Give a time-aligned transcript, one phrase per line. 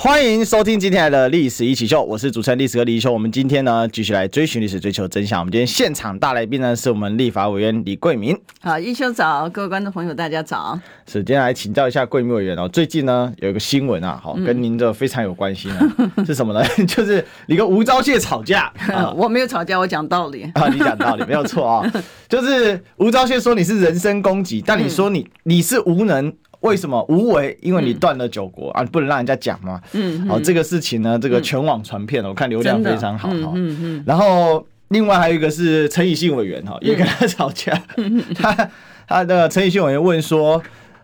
[0.00, 3.12] 欢迎收听今天的历史一起秀，我是主持人历史哥李一修。
[3.12, 5.40] 我们今天呢继续来追寻历史，追求真相。
[5.40, 8.38] 我们今天现场大来宾呢是我们立法委员李桂明。
[8.60, 10.78] 好，一修早，各位观众朋友大家早。
[11.08, 12.68] 是，今天来请教一下桂明委员哦。
[12.68, 16.64] 最近呢有一个新闻啊，好，跟您这非常有关系呢，嗯、是什么呢？
[16.86, 18.72] 就是你跟吴钊燮吵架。
[19.16, 20.44] 我没有吵架，我讲道理。
[20.54, 21.92] 啊，你讲道理没有错啊。
[22.28, 26.32] 就是吴钊燮说你是人身攻击，但你说你你是无能。
[26.60, 27.56] 为什么无为？
[27.62, 29.80] 因为你断了九国、嗯、啊，不能让人家讲嘛。
[29.92, 33.34] 嗯，好、哦，这个事情呢，这个全网传遍了，嗯、我看流量非常好哈。
[33.34, 34.04] 嗯嗯，嗯。
[34.04, 37.80] 然后另外还有一个是陈以信委员哈，也跟他吵架。
[37.96, 38.70] 嗯、他
[39.06, 40.60] 他的陈以信委员问说，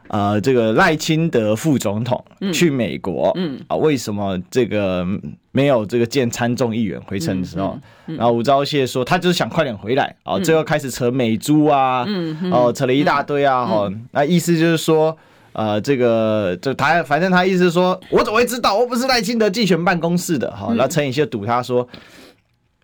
[0.09, 5.07] 呃，这个赖清德副总统去美国，嗯啊，为什么这个
[5.53, 7.79] 没有这个见参众议员回程的时候？
[8.07, 15.17] 然后吴钊燮说，他就是想快点回来啊，最后开始扯美猪啊，嗯哦，扯了一大堆啊，哈、嗯，那意思就是说。
[15.55, 18.77] 呃，这个就他反正他意思是说，我怎么会知道？
[18.77, 20.69] 我不是赖清德竞选办公室的哈。
[20.75, 21.89] 然后陈以信堵他说，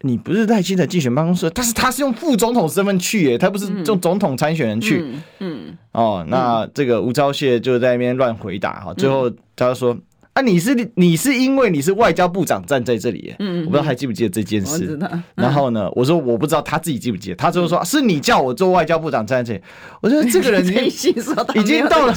[0.01, 5.05] 你不是赖清德竞选办公室，但是他是用副总统身份去耶，他不是用总统参选人去。
[5.41, 9.97] 嗯，哦，那这个吴钊燮就在那边乱回答哈，最后他说。
[10.33, 14.97] 啊，你是你是因为你是外交部长站在这里，嗯，我不知道还记不记得这件事。
[15.35, 19.65] 然后呢，我说我不知道他自己记不记得，他最后说是你叫我做外交部长站在这里。
[20.01, 21.13] 我觉得这个人 已经
[21.57, 22.15] 已经到了，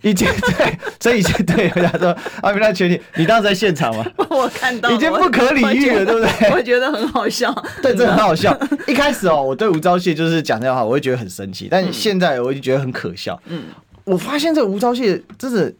[0.00, 2.08] 已经对，所以已经对他说
[2.40, 2.98] 啊，没那权利。
[3.16, 4.04] 你当时在现场吗？
[4.30, 6.50] 我看到，已经不可理喻了，对不对？
[6.52, 8.58] 我觉得很好笑，对，这很好笑。
[8.86, 13.38] 一开始哦，我对吴钊燮就是讲这样话，我会觉得很生气，但现在我已经觉得很可笑。
[13.46, 13.64] 嗯，
[14.04, 15.70] 我发现这个吴钊燮，真的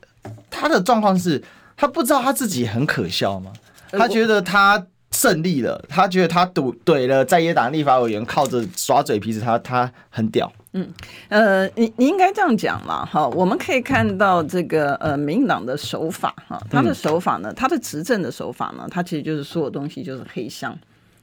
[0.50, 1.42] 他的状况是。
[1.82, 3.52] 他不知道他自己很可笑吗？
[3.90, 10.52] 他觉得他胜利了，他觉得他赌怼了在野党立法委员，靠着耍嘴皮子，他他很屌。
[10.74, 10.88] 嗯，
[11.28, 20.78] 呃，你你应该这样讲嘛，哈，我们可以看到这个呃，民党的手法哈，他的手法呢，他的执政的手法呢，他其实就是所有东西就是黑箱。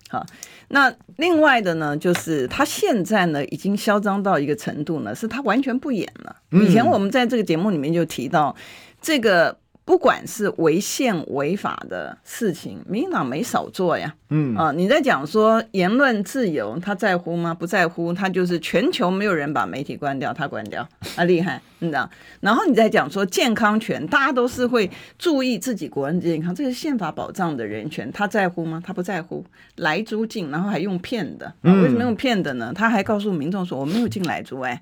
[0.10, 0.22] 哈，
[0.68, 6.36] 那另外的呢，就是他现在呢已经嚣张到一个程度呢，是他完全不演了。
[6.52, 8.54] 以前我们在这个节目里面就提到
[9.02, 9.58] 这个。
[9.90, 14.14] 不管是违宪违法的事情，民进党没少做呀。
[14.30, 17.56] 嗯啊，你在讲说言论自由，他在乎吗？
[17.56, 22.08] 不在乎，他就是全球没有人把媒体关掉，他关掉啊，厉害，你知道？
[22.40, 28.80] 然后你在讲说健康权，大家都是会注意自己国人健康，这是宪法保障的人权，他在乎吗？
[28.86, 29.44] 他不在乎，
[29.78, 32.72] 来租进，然后还用骗的，为什么用骗的呢？
[32.76, 34.80] 他还告诉民众说我没有进来租，哎。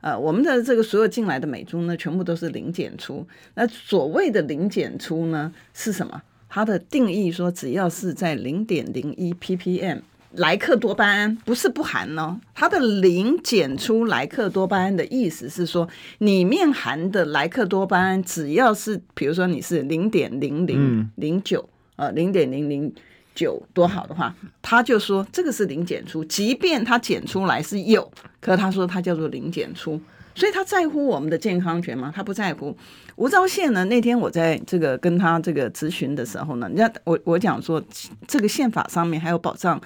[0.00, 3.26] 呃，我们的这个所有进来的美猪呢，全部都是零检出。
[3.54, 6.22] 那所谓的零检出呢，是什么？
[6.48, 10.00] 它的定义说，只要是在零点零一 ppm
[10.32, 12.40] 莱克多巴胺，不是不含哦。
[12.54, 22.92] 它的零检出莱克多巴胺的意思是说，里面含的莱克多巴胺只要是，比如说你是零点零零零九，呃，零点零零。
[23.34, 28.10] 九多好的话，他就说这个是零检出，即便他检出来是有，
[28.40, 30.00] 可是他说他叫做零检出，
[30.34, 32.12] 所以他在乎我们的健康权吗？
[32.14, 32.76] 他不在乎。
[33.16, 33.84] 吴钊燮呢？
[33.84, 37.82] 那天我在这个跟他这个咨询的时候呢，人家我我讲说，
[38.26, 39.80] 这个宪法上面还有保障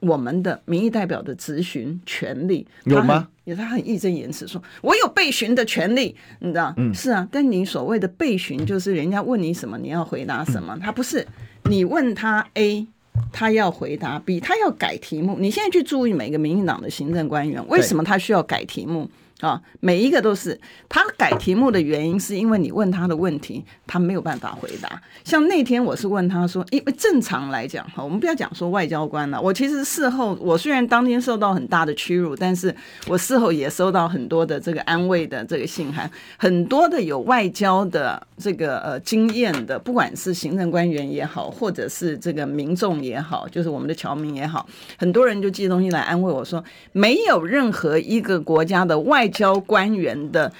[0.00, 3.28] 我们的民意代表的咨询权利，有吗？
[3.44, 6.72] 也他很义正言辞说，我有被询的权利，你知道？
[6.76, 11.26] 嗯，是啊，但你所谓的被询，就是人家问你什么，你要回答什么，嗯、他不是。
[11.64, 12.86] 你问他 A，
[13.32, 15.36] 他要回答 B，他要改题目。
[15.38, 19.08] 你现在去注意每个民进党的行政官员，为什么他需要改题目？
[19.40, 25.00] 啊，每一个都是他改题目的原因，是因为你问他的问题，他没有办法回答。
[25.24, 29.40] 像那天我是问他说，因为正常来讲，哈，我们不要讲说外交官了。
[29.40, 32.74] 我其实事后，我虽然当天受到很大的屈辱，但是
[33.06, 44.68] 我事后也收到很多的这个安慰的这个信函，很多的有外交的这个呃经验的，不管是行政官员也好，或者是这个民众也好，就是我们的侨民也好，
[44.98, 50.50] 很多人就寄东西来安慰我说，没有任何一个国家的外外交官员的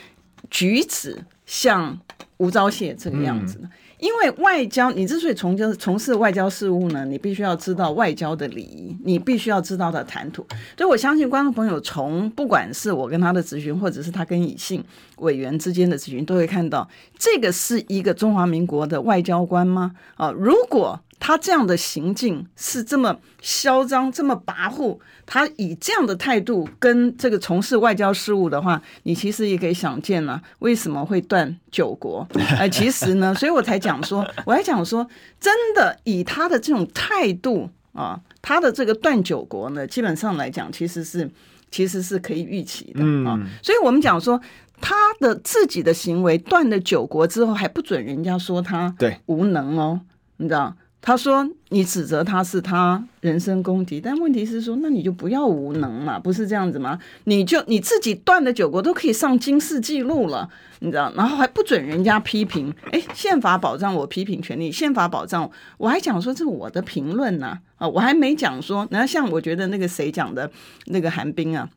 [0.51, 1.99] 举止像
[2.37, 3.71] 吴钊燮这个样子呢？
[3.99, 10.47] 因为外交，你之所以从就是从事外交事务呢，你必须要知道外交的礼仪，你必须要知道他的谈吐。
[10.77, 14.85] 所以我相信观众朋友从不管是我跟他的咨询，或者是他跟以信
[15.17, 16.87] 委员之间的咨询，都会看到
[17.19, 19.93] 这个是一个中华民国的外交官吗？
[20.15, 32.27] 啊，如果他这样的行径是这么嚣张、这么跋扈，他以这样的态度跟这个从事外交事务的话，你其实也可以想见了、啊，为什么会断九国？
[32.35, 35.07] 哎、呃，其实呢，所以我才讲说，我还讲说，
[35.41, 41.29] 真的以他的这种态度啊，他的这个断九国呢，基本上来讲，其实是
[41.71, 43.35] 其实是可以预期的啊。
[43.37, 44.41] 嗯、所以我们讲说，
[44.81, 50.01] 他的自己的行为断了九国之后，还不准人家说他对无能哦，
[50.37, 50.77] 你知道？
[51.01, 56.99] 他说：“你指责他是他人身攻击，但问题是说，那你就不要无能嘛，不是这样子吗？
[57.25, 60.51] 你就你自己断的九国都可以上金氏纪录了，
[60.81, 61.11] 你知道？
[61.17, 65.49] 然后还不准人家批评，哎，宪法保障我批评权利，宪法保障
[65.79, 70.51] 我还讲说这是我的评论呢，啊，我还没讲说，然后像我觉得那个谁讲的
[70.87, 71.71] 那个韩冰啊。”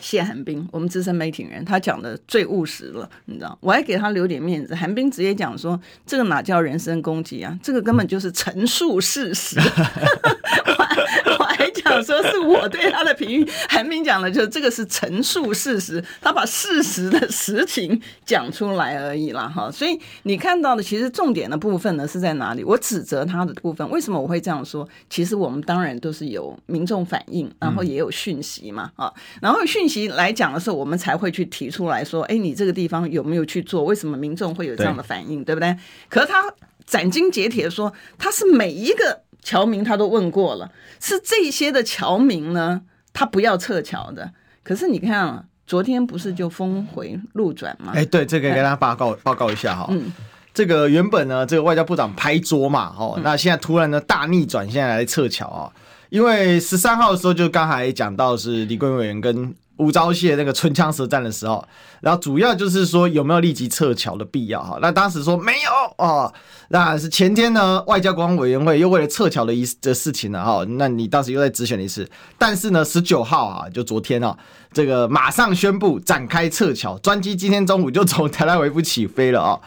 [0.00, 3.56] 谢寒冰，我们资深媒体人，他讲的最务实了，你知道？
[3.60, 4.74] 我还给他留点面子。
[4.74, 7.58] 寒冰直接讲说，这个哪叫人身攻击啊？
[7.62, 9.58] 这个根本就是陈述事实。
[9.58, 19.70] 我 我还讲说是我对他的评语，寒冰讲的就是这个是陈述事实，他把事实的实情讲出来而已啦，哈。
[19.70, 22.62] 所以你看到的其实重点的部分呢是在哪里？
[22.64, 24.86] 我指责他的部分，为什么我会这样说？
[25.08, 33.84] 其实我们当然都是有民众反应，然后也有讯息嘛，啊，然后讯息来讲的时候，我们才会去提出来说，哎，你这个地方有没有去做？
[33.84, 35.76] 为什么民众会有这样的反应，对，对不对？
[36.08, 36.44] 可是他
[36.86, 39.22] 斩钉截铁说，他是每一个。
[39.40, 40.70] 侨民他都问过了，
[41.00, 42.82] 是这些的侨民呢，
[43.14, 44.30] 他不要撤侨的。
[44.62, 47.92] 可是你看啊，昨天不是就峰回路转吗？
[47.94, 49.86] 哎，对，这个跟大家报告报告一下哈。
[49.90, 50.12] 嗯，
[50.52, 55.72] 这个原本呢，这个外交部长拍桌嘛，哦，那现在突然呢大逆转，现在来撤侨啊，
[56.10, 59.54] 因为十三号的时候就刚才讲到是李贵委员跟。
[59.78, 61.64] 吴钊燮那个唇枪舌战的时候，
[62.00, 64.78] 然后主要就是说有没有立即撤侨的必要哈？
[64.82, 66.32] 那当时说没有哦，
[66.68, 74.36] 那是前天呢，外交国防委员会又为了撤侨的一的事情呢哈，那你当时又在质询了一次，但是呢，十九号啊，就昨天啊，
[74.72, 79.60] 这个马上宣布展开撤侨，专机今天中午就从特拉维夫起飞了啊。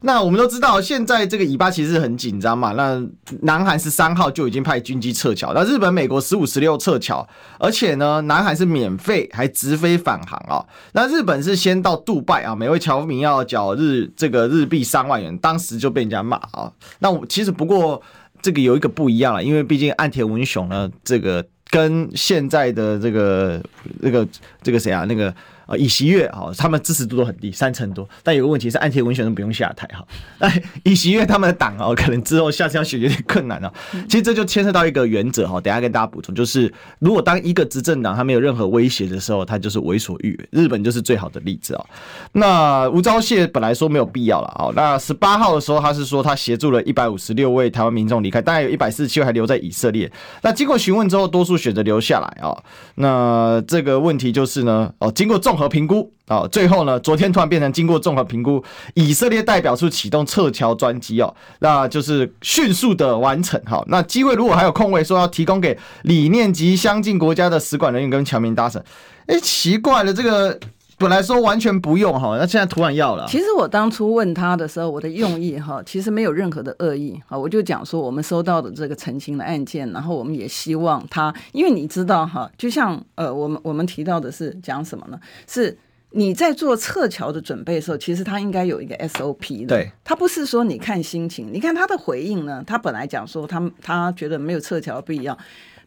[0.00, 2.72] 那我们都知道，现在这个以巴其实很紧张嘛。
[2.72, 3.02] 那
[3.42, 7.26] 南韩是三号就已经派军机撤侨，那日本、美国十五、十六撤侨，
[7.58, 10.64] 而且呢，南韩是免费还直飞返航啊。
[10.92, 16.70] 那日本是先到杜拜啊，每位侨民要缴日这个日币三万元，当时就被人家骂啊。
[16.98, 18.00] 那我其实不过
[18.42, 23.62] 这个有一个不一样了，因为毕竟岸田文雄呢，这个跟现在的这个
[24.02, 24.28] 这个
[24.62, 25.34] 这个谁啊，那个。
[25.66, 28.08] 啊，尹锡悦哈，他们支持度都很低，三成多。
[28.22, 30.06] 但有个问题是，岸田文雄都不用下台哈。
[30.38, 30.48] 那
[30.84, 33.72] 尹锡悦他们的党哦，可能之后下次要选有点困难了。
[34.08, 40.48] 其实这就牵涉到一个原则哈，等下跟大家补充，就是如果当一个执政党他没有任何威胁的时候，他就是为所欲为。
[40.52, 41.84] 日本就是最好的例子啊。
[42.30, 44.70] 那吴钊燮本来说没有必要了啊。
[44.76, 50.08] 那十八号的时候，他是说他协助了一百五十六位台湾民众离开，当然有一百四十七位还留在以色列。
[50.42, 52.56] 那经过询问之后，多数选择留下来啊。
[52.94, 55.55] 那这个问题就是呢，哦，经过众。
[55.56, 58.62] 综合评估啊，最后呢，昨天突然变成经过综合评估，
[58.92, 63.82] 以色列代表处启动撤侨专机哦，那就是迅速的完成哈。
[63.86, 68.82] 那机会如果还有空位，说要提供给理念及相近国家的使馆人员跟侨民搭乘，
[69.28, 70.60] 哎，奇怪了，这个
[70.98, 73.26] 本来说完全不用哈，那现在突然要了。
[73.28, 85.20] 其实我当初问他的时候，我的用意哈，其实没有任何的恶意啊，我就讲说我们收到的这个澄清的案件，然后我们也希望他，因为你知道哈，就像呃，我们我们提到的是讲什么呢？
[85.46, 85.76] 是
[86.12, 95.36] 你在做撤侨的准备的时候，其实他应该有一个 SOP 的，对，他不是说你看心情，你看他的回应呢，他本来讲说他他觉得没有撤侨的必要。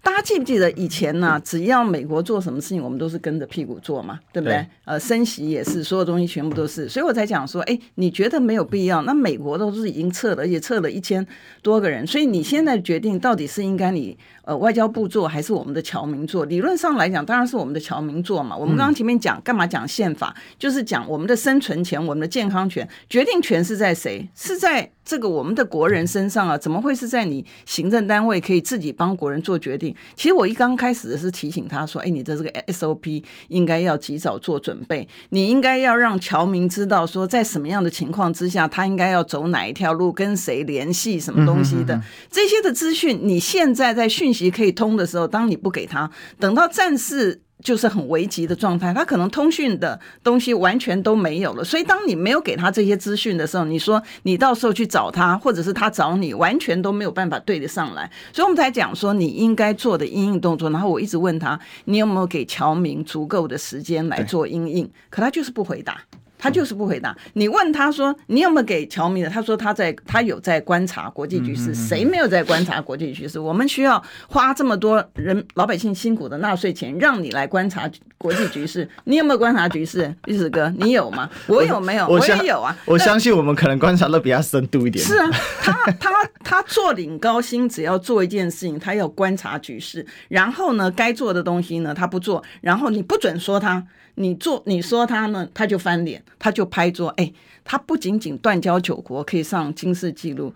[0.01, 1.39] 大家记不记得以前呢、啊？
[1.43, 4.55] 只要美国做什么事情，我们都是跟着屁股做嘛，对不对？
[4.55, 9.01] 对呃，升息也是，所有东西全部都是，所以我才讲说，哎，你觉得没有必要？
[9.03, 11.25] 那美国都是已经撤了，而且撤了一千
[11.61, 14.17] 多个人，所以你现在决定到底是应该你
[14.49, 16.43] 呃外交部做，还是我们的侨民做？
[16.45, 18.57] 理论上来讲，当然是我们的侨民做嘛。
[18.57, 24.27] 我们刚刚前面讲干嘛讲宪法，就是讲我们的生存权、我们的健康权，决定权是在谁？
[24.33, 24.91] 是在。
[25.05, 29.95] 这个我们的国人身上啊，怎么会是在你行政单位可以自己帮国人做决定？
[30.15, 43.19] 其实我一刚开始的是提醒他说：“哎，你的这个 SOP 应该要及早做准备，你应该要让侨民知道说，在什么样的情况之下，他应该要走哪一条路，跟谁联系，什么东西的这些的资讯。
[43.23, 58.09] 你现在在讯息可以通的时候，当你不给他，等到战事。”就是很危急的状态，他可能通讯的东西完全都没有了，所以当你没有给他这些资讯的时候，你说你到时候去找他，或者是他找你，完全都没有办法对得上来。
[58.31, 60.69] 所以我们才讲说你应该做的阴应动作。
[60.69, 64.89] 然后我一直问他，你有没有给侨民足够的时间来做阴应？
[65.09, 66.01] 可他就是不回答。
[66.39, 67.15] 他就是不回答。
[67.33, 69.29] 你问他说你有没有给侨民的？
[69.29, 71.75] 他说他在，他有在观察国际局势。
[71.75, 73.37] 谁没有在观察国际局势？
[73.37, 78.89] 我们需要花这么多人老百姓辛苦的纳税钱，让你来观察国际局势。
[79.03, 80.73] 你有没有观察局势，玉石哥？
[80.77, 81.29] 你有吗？
[81.47, 82.07] 我有没有？
[82.07, 82.75] 我，我也有啊。
[82.85, 85.03] 我相信我们可能观察的比较深度一点。
[85.03, 85.29] 是啊，
[85.61, 86.09] 他他
[86.41, 93.85] 他做领高薪，只要做一件事情，他要观察局势，然后呢，该做的东西呢，他不做，然后你不准说他。
[94.21, 97.07] 你做你说他呢，他就翻脸，他就拍桌。
[97.11, 97.31] 哎，
[97.63, 100.53] 他不仅仅断交九国可以上金氏纪录，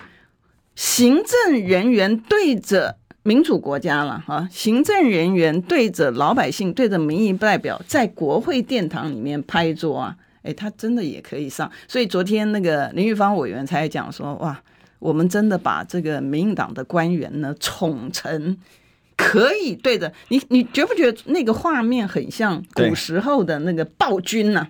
[0.75, 11.72] 行政人员对着民主国家了哈，行政人员对着老百姓，对着民意代表，在国会殿堂里面拍桌啊，哎，他真的也可以上。
[11.88, 14.62] 所以昨天那个林玉芳委员才讲说，哇，
[15.00, 18.58] 我们真的把这个民进党的官员呢宠成。
[19.15, 24.70] 可以对的，你你觉不觉得那个画面很像古时候的那个暴君呢、啊？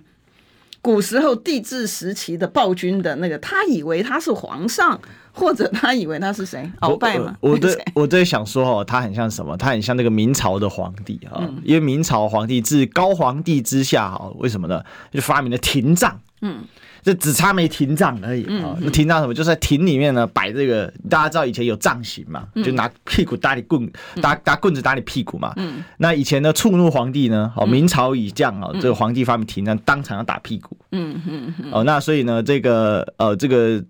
[0.80, 5.00] 古时候帝制时期的暴君的那个，他以为他是皇上，
[5.32, 6.70] 或者他以为他是谁？
[6.82, 7.34] 鳌拜嘛？
[7.40, 9.56] 我对 我在想说哦，他很像什么？
[9.56, 14.82] 他很像那个明朝的皇帝啊，嗯、因为明朝皇帝至高皇帝之下哈，为什么呢？
[15.10, 16.20] 就发明了廷杖。
[16.44, 16.64] 嗯。
[17.02, 18.74] 就只差没廷杖而已啊！
[18.80, 19.34] 那廷杖什么？
[19.34, 20.90] 就是在亭里面呢，摆这个。
[21.10, 22.48] 大家知道以前有杖刑嘛？
[22.64, 23.86] 就拿屁股打你棍，
[24.22, 25.54] 打打棍子打你屁股嘛。
[25.98, 30.74] 那以前呢，触怒皇帝呢，哦，明朝以降啊，这个皇帝发明停杖，当场要打屁股。
[30.92, 33.84] 嗯嗯哦，那所以呢，这个呃，这个。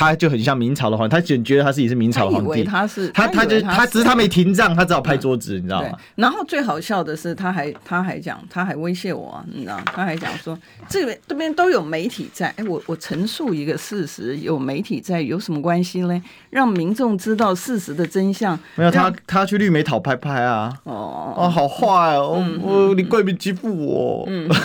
[0.00, 5.90] 他就很像明朝的皇帝，他只觉得他自己是明朝皇帝，他是他他就他只是他没停仗，他只好拍桌子，你知道吗？
[6.14, 16.22] 然后最好笑的是，他还他还讲，他还威胁我，你知道，他还讲说，这边这边都有媒体在，哎，我我陈述一个事实，有媒体在，有什么关系呢？
[16.48, 18.58] 让民众知道事实的真相。
[18.76, 20.72] 没有他，他去绿媒讨拍拍啊！
[20.84, 22.42] 哦哦，好坏哦！
[22.62, 24.24] 我你贵宾欺负我。
[24.28, 24.48] 嗯。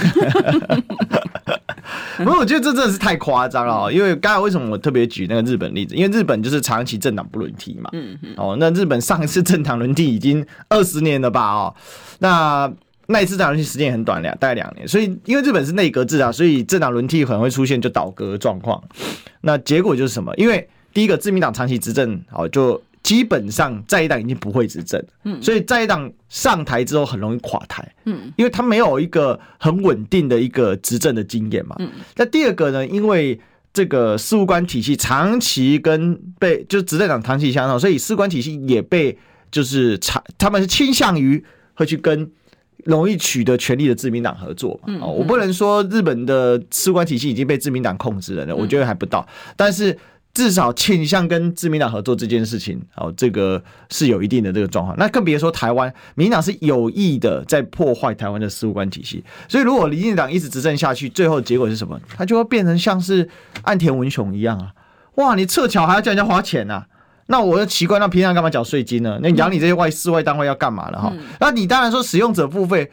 [2.24, 5.96] 不过我觉得这真的是太夸张了，因为刚才为什么我特别举那个日本例子？
[5.96, 7.90] 因为日本就是长期政党不轮替嘛。
[7.94, 8.34] 嗯嗯。
[8.38, 11.52] 哦，那日本上一次政党轮替已经二十年了吧？
[11.54, 11.76] 哦，
[12.20, 12.72] 那
[13.08, 14.88] 那一次政党轮替时间也很短，两大概两年。
[14.88, 18.82] 所以因为日本是内阁制啊，所以政党轮替可能会出现就倒阁的状况。
[19.42, 20.34] 那结果就是什么？
[20.36, 22.82] 因为第一个自民党长期执政，哦就。
[23.06, 31.88] 基本上在野党已经不会执政，嗯，所以在野党上台之后很容易垮台，嗯，因为他没有一个很稳定的一个执政的经验嘛，嗯。
[32.16, 33.40] 那第二个呢，因为
[33.72, 39.16] 这个事务官体系长期跟被就是执政党长期相同，所以事务官体系也被
[39.52, 41.46] 就是长他们是倾向于
[41.76, 42.28] 会去跟
[42.86, 49.96] 容易取得权力的自民党合作嘛，哦，我不能说日本的事务官体系已经被自民党控制了，我觉得还不到，但是。
[50.36, 54.96] 至少倾向跟自民党合作这件事情，哦，这个是有一定的这个状况。
[54.98, 59.24] 那更别说台湾，民进党是有意的在破坏台湾的事务官体系。
[59.48, 61.98] 所以，如果民进党一直执政下去，最后结果是什么？
[62.18, 63.28] 它就会变成像是
[63.64, 64.74] 岸田文雄一样啊！
[65.16, 66.86] 哇，你撤侨还要叫人家花钱啊？
[67.28, 69.18] 那我就奇怪，那平常干嘛缴税金呢？
[69.24, 71.14] 那养你这些外事外单位要干嘛了哈？
[71.40, 72.92] 那你当然说使用者付费，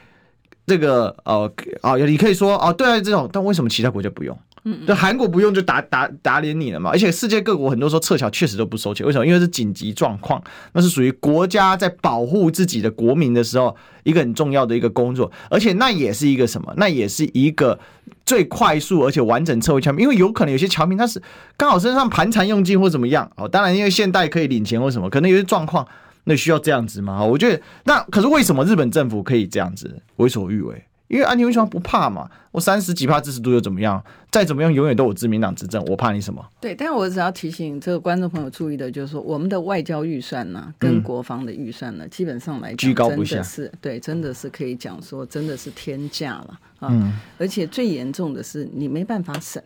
[0.65, 4.39] 这个呃哦，你可以说哦，对啊，这种，但为什么其他国家不用？
[4.65, 9.27] 嗯，就韩国不用就打打打脸你了嘛，而且世界各国很多时候撤侨确实都不收钱，为什么？
[9.27, 10.43] 因为是紧急状况，
[10.73, 16.73] 那是属于国家在保护自己的国民的时候一个很重要的一个工作，而且那也是一个什么？
[16.77, 17.79] 那也是一个
[18.25, 21.21] 最快速而且完整撤回侨民，因为有可能有些侨民他是
[21.57, 25.85] 刚好身上盘缠用尽或怎么样哦，当然因为现代可以领钱或什么，可能有些状况
[26.23, 27.25] 那需要这样子嘛？
[27.25, 30.85] 我觉得那可是为什么日本政府可以这样子为所欲为？
[31.13, 34.03] 因为安田文雄不怕嘛，我三十几趴支持度又怎么样？
[34.31, 36.43] 再怎么样，永远都有自民党执政，我怕你什么？
[36.59, 46.89] 对，但是我只要提醒这个观众朋友注意的，就是说我们的外交预算呢，跟国防的预算呢，嗯、基本上来讲，居高不下，是对，真的是可以讲说，真的是天价了啊！
[46.91, 49.63] 嗯、而且最严重的是，你没办法审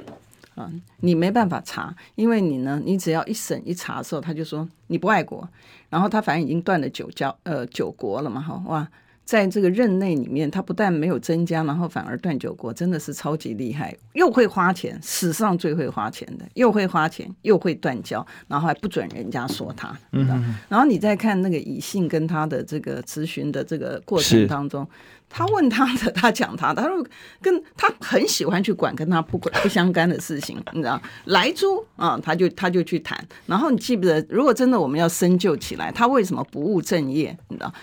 [0.57, 5.49] 啊，你没办法查，因为你呢，你只要一审一查的时候，他就说你不爱国，
[5.91, 8.88] 然后他反正已经断了九交呃九国了嘛，哈哇。
[9.26, 19.95] 在这个任内里面，他不但没有增加，然后反而断酒国，真的是超级厉害，又会花钱，史上最会花钱的，又会花钱，又会断交，然后还不准人家说他。
[20.12, 24.88] 嗯哼，然后你再看那个以信跟他的这个咨询的这个过程当中，
[25.28, 27.04] 他问他的，他讲他的，他说
[27.42, 33.18] 跟他很喜欢去管跟他不不相干的事情，你知道，莱猪啊，他就他就去谈。
[33.47, 37.37] 然后你记不得，如果真的我们要深究起来，他为什么不务正业？
[37.49, 37.75] 你知道？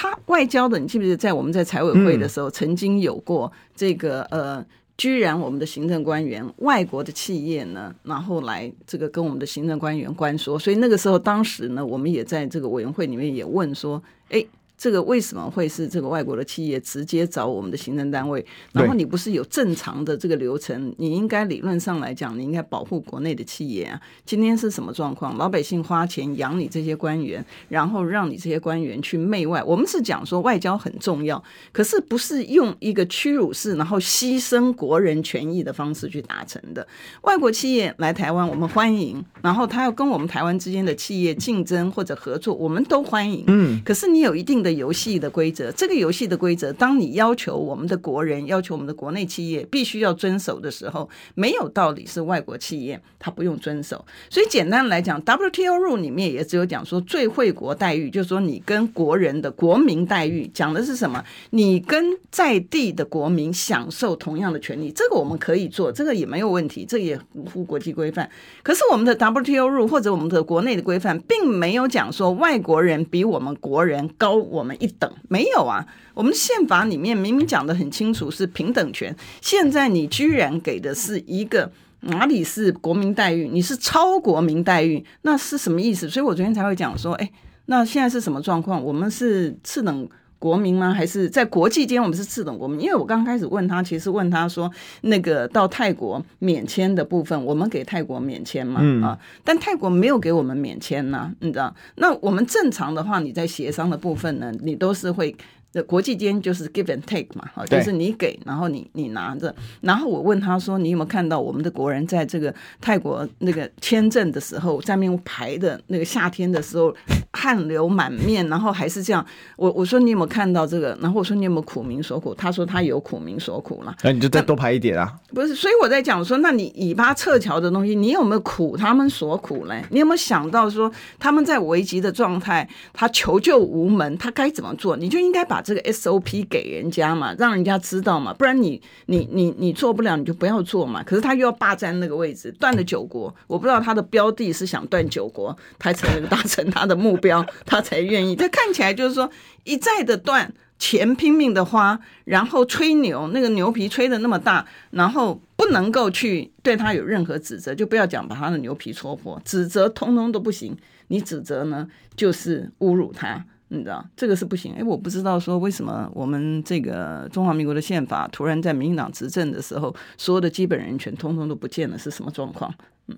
[0.00, 4.64] 他外交的，你记不记得在我们在财委会的时候，曾经有过这个呃，
[4.96, 14.46] 居然我们的行政官员外国的企业呢，然后来这个跟我们的行政官员关说，所以那个时候当时呢，我们也在这个委员会里面也问说，哎，
[14.78, 18.44] 这个为什么会是这个外国的企业直接找我们的行政单位？
[18.72, 20.94] 然后你不是有正常的这个流程？
[20.98, 24.00] 你应该理论上来讲，你应该保护国内的企业啊。
[24.24, 25.36] 今天是什么状况？
[25.36, 29.60] 老百姓花钱养你这些官员，然后让你这些官员去媚外。
[29.64, 31.42] 我们是讲说外交很重要，
[31.72, 36.86] 可是不是用一个屈辱式，然后牺牲国人权益的方式去达成的。
[37.22, 43.42] 外国企业来台湾，我们欢迎，然后他要跟我们台湾之间的企业竞争或者合作，我们都欢迎。
[43.48, 44.67] 嗯，可是你有一定的。
[44.72, 54.04] 游戏的规则，这个游戏的规则，当你要求我们的国人、要求我们的国内企业必须要遵守的时候，没有道理是外国企业他不用遵守。
[54.30, 61.22] 所以简单来讲，WTO rule 里面也只有讲说最惠国待遇，就是说你跟国人的国民待遇讲的是什么？
[61.50, 68.28] 你跟在地的国民享受同样的权利，这个我们可以做，这个也没有问题，这也符合国际规范。
[68.62, 74.38] 可是我们的 WTO rule 或者我们的国内的规范，并没有讲说外国人比我们国人高。
[74.58, 75.86] 我们一等没有啊？
[76.14, 79.14] 我们宪法里面明明讲的很清楚，是平等权。
[79.40, 83.48] 现在你居然给的是一个哪里是国民待遇？
[83.48, 86.08] 你是超国民待遇，那是什么意思？
[86.08, 87.30] 所以我昨天才会讲说，哎，
[87.66, 88.82] 那现在是什么状况？
[88.82, 90.08] 我们是次等。
[90.38, 90.92] 国民吗？
[90.92, 92.80] 还是在国际间我们是次等国民？
[92.80, 94.70] 因为我刚开始问他，其实问他说，
[95.02, 98.80] 那个到泰国免签的部分，我们给泰国免签嘛？
[98.82, 101.74] 嗯、啊，但泰国没有给我们免签呢、啊，你知道？
[101.96, 105.34] 那我们正常的话，你在协商的部分呢，你都是会。
[105.70, 109.54] 这国际间就是 give and take 嘛，哈，就是你给，然后你你拿着。
[109.82, 116.94] 然后我问他说：“你有没有看到我们的国人在这个泰国那个签证的时候，在那边排的那个夏天的时候，
[117.34, 119.24] 汗流满面，然后还是这样？”
[119.56, 125.14] 我我说：“你有没有看到这个？”然后我说：“你有没有苦民所苦？”他说：“他有苦民所苦了。”那你就再多排一点啊？
[125.34, 129.84] 不是，所以我在讲说，那你以巴撤侨的东西，你有没有苦他们所苦嘞？
[129.90, 134.96] 你有没有想到说他们在危急的状态，他求救无门，他该怎么做？
[134.96, 135.58] 你就应该把。
[135.68, 141.02] 把这个 SOP 给人家嘛，让人家知道嘛，不然你你你你做不了，你就不要做嘛。
[141.02, 148.34] 可是他又要霸占那个位置，断了九国，我不知道他的标的是想断九国，他才能达成他的目标， 他才愿意。
[148.34, 149.30] 这看起来就是说
[149.64, 160.76] 一再的断，钱拼命的花，然后吹牛，那个牛皮吹得那么大，然后不能够去对他有任何指责，就不要讲把他的牛皮戳破，指责通通都不行。
[161.10, 163.44] 你指责呢，就是侮辱他。
[163.68, 172.72] 你知道这个是不行，哎，我不知道说为什么我们这个中华民国的宪法突然在民进党执政的时候，所有的基本人权通通都不见了，是什么状况？
[173.06, 173.16] 嗯。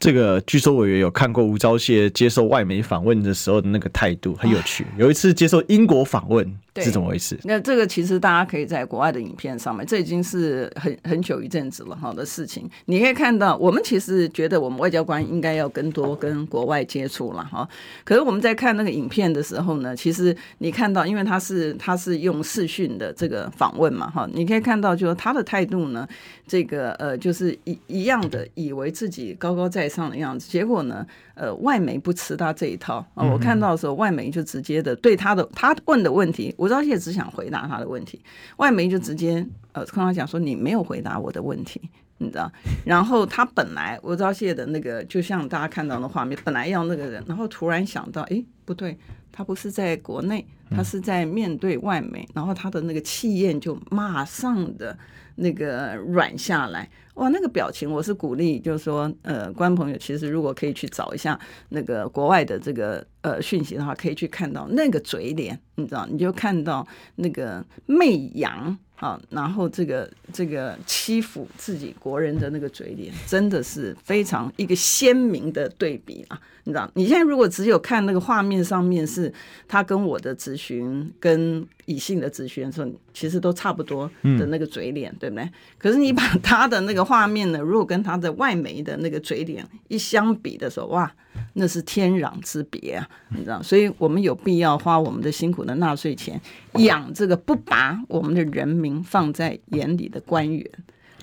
[0.00, 4.86] 这个据说委员有看过吴钊燮接受外媒访问的时候的那个态度很有趣。
[4.96, 7.38] 有一次接受英国访问是怎么回事？
[7.44, 12.68] 那这个其实大家可以在国外的影片上面，这已经是很很久一阵子了哈的事情。
[12.86, 17.68] 你可以看到，我们其实觉得我们外交官应该要更多跟国外接触了哈。
[18.04, 26.06] 可是我们在看那个影片的时候呢，其实你看到，因为他是他是用视讯的这个访问嘛哈，你可以看到就是他的态度呢，
[26.46, 31.06] 这个呃就是一一样的，以为自己高高在上的样子，结果呢？
[31.40, 33.24] 呃，外媒不吃他这一套啊！
[33.24, 38.20] 我看到的时候，外媒就直接的对他的他问的问题，吴钊燮只想回答他的问题，
[38.58, 41.80] 外媒就直接呃跟他讲说，你没有回答我的问题，
[42.18, 42.52] 你知道？
[42.84, 48.98] 然后他本来吴钊燮的那个，就像大家看到的画面，本来要那个人，然后突然想到，哎，不对，
[49.32, 54.96] 他不是在国内，他是在面对外媒，然后他的那个气焰就马上的。
[55.38, 61.38] 那个软下来，哇，那个表情，我是鼓励，就是说，呃，观众朋友，其实如果可以去找一下
[61.70, 76.40] 那个国外的这个呃讯息的话，可以去看到那个嘴脸，你知道，你就看到那个媚阳啊，然后这个这个欺负自己国人的那个嘴脸，真的是非常一个鲜明的对比啊。
[76.64, 79.32] 你知道，你现在如果只有看那个画面上面是
[79.66, 85.48] 他跟我的咨询，跟乙性的咨询的时候，其实都差不多的那个嘴脸，对不对？
[85.78, 91.10] 可是你把 他的那个画面呢，如果跟他的外媒的那个嘴脸一相比的时候，哇，
[91.58, 93.08] 那是天壤之别啊！
[93.36, 96.40] 你知道，所以我们有必要花我们的辛苦的纳税钱
[96.74, 100.70] 养这个不把我们的人民放在眼里的官员，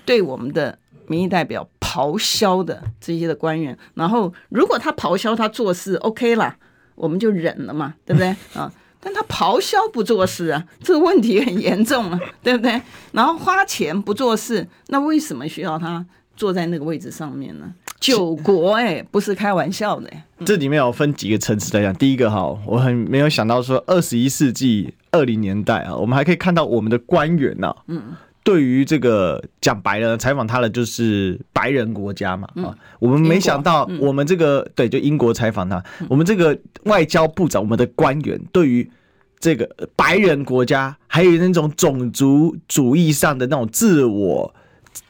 [0.04, 1.68] 对我们的民意代表。
[1.80, 6.54] 咆哮的这些的官员，然后如果他咆哮，他做事 OK 了，
[6.94, 8.70] 我们就忍了嘛，对不对啊？
[9.00, 12.82] 但他咆哮不做事啊，这个问题很严重啊，对不对？
[13.12, 16.04] 然后花钱不做事，那为什么需要他
[16.36, 17.72] 坐在那个位置上面呢？
[17.98, 20.10] 九国哎，不是开玩笑的。
[20.44, 28.02] 这里面有分几个层次来讲，第一个哈，我很没有想到说二十一世纪二零年代啊，我们还可以看到我们的官员呐，嗯。
[28.44, 38.88] 对于这个讲白了，采访他的就是白人国家嘛，啊、嗯，我们没想到我们这个、嗯、对，就英国采访他，嗯、我们这个外交部长，我们的官员对于
[39.40, 44.54] 这个白人国家，还有那种种族主义上的那种自我。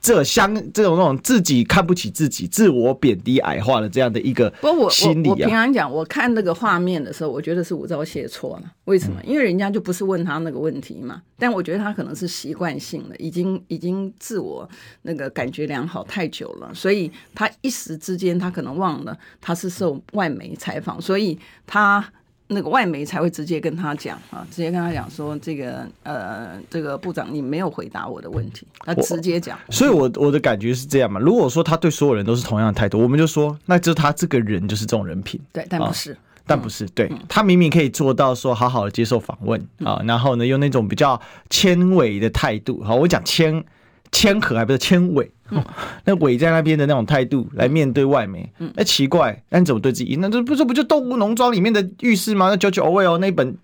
[0.07, 4.49] 这相这种那种自己看不起自己、自我贬低矮化的这样的一个
[4.89, 5.31] 心理啊。
[5.31, 8.73] 我我我平常讲，我看那个画面的时候，我觉得是吴钊写错了。
[8.85, 9.21] 为什么？
[9.25, 11.21] 因为人家就不是问他那个问题嘛。
[11.37, 14.69] 但我觉得他可能是习惯性的，已经已经自我
[15.03, 22.13] 那个感觉良好太久了，所以他一时之间他可能忘了他是受外媒采访，所以他。
[22.49, 29.59] 那个外媒才会直接跟他讲啊，直接跟他讲说，这个呃，这个部长你没有回答我的问题，他直接讲。
[29.71, 35.41] 所以我我的感觉是这样嘛，如果说他对所有人都是同样的态度，我们就说，那就是他这个人就是这种人品。
[35.53, 43.65] 对，但不是，啊、但不是，对、嗯、他明明可以做到说好好的接受访问啊，然后呢，用那种比较谦委的态度，好，我讲谦。
[44.13, 45.63] 谦和还不是谦委，嗯、
[46.05, 50.17] 那委在那边的那种态度来面对外媒，那、嗯、奇怪，那你怎么对自己？
[50.21, 52.49] 那这不是不就《动物农庄》里面的浴室吗？
[52.49, 53.57] 那 George Orwell 那本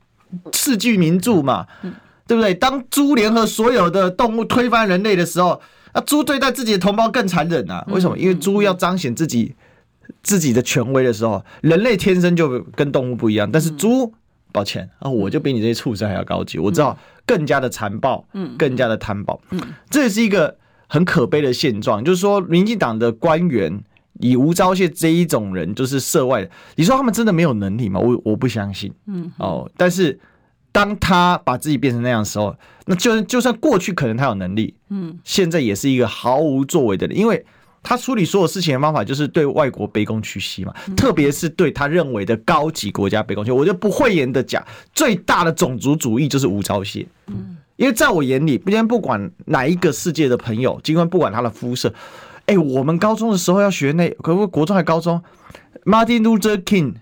[0.52, 1.94] 世纪名著嘛，嗯、
[2.26, 2.55] 对不对？
[2.55, 5.61] 当猪联合所有的动物推翻人类的时候，
[5.94, 7.85] 那猪对待自己的同胞更残忍啊？
[7.88, 8.18] 为什么？
[8.18, 9.55] 因为猪要彰显自己
[10.22, 14.12] 自己的权威的时候，人类天生就跟动物不一样，但是猪。
[14.55, 16.94] 抱歉啊，我就比你这些畜生还要高级，我知道
[17.26, 20.56] 更加的残暴，嗯，更加的贪暴，嗯，这也是一个
[20.88, 22.04] 很可悲的现状。
[22.04, 23.82] 就是说，民进党的官员
[24.20, 28.00] 以吴钊燮这一种人，就是涉外的，你说他们真的没有能力吗？
[28.00, 30.18] 我我不相信，嗯，哦，但是
[30.70, 32.56] 当他把自己变成那样的时候，
[32.87, 37.44] 那就就算过去可能他有能力，嗯，现在也是一个毫无作为的人，因为。
[37.83, 43.51] 他处理所有事情的方法就是对外国卑躬屈膝嘛，特别是对他认为的高级国家卑躬屈膝。
[43.51, 44.64] 我就不讳言的讲，
[44.95, 47.07] 最大的种族主义就是吴钊燮。
[47.27, 51.92] 嗯，因为在我眼里，今天不管哪一个世界的朋友，尽管不管他的肤色，
[52.47, 55.23] 哎，我们高中的时候要学那，可不国中还高中
[55.85, 56.95] ，Martin Luther King。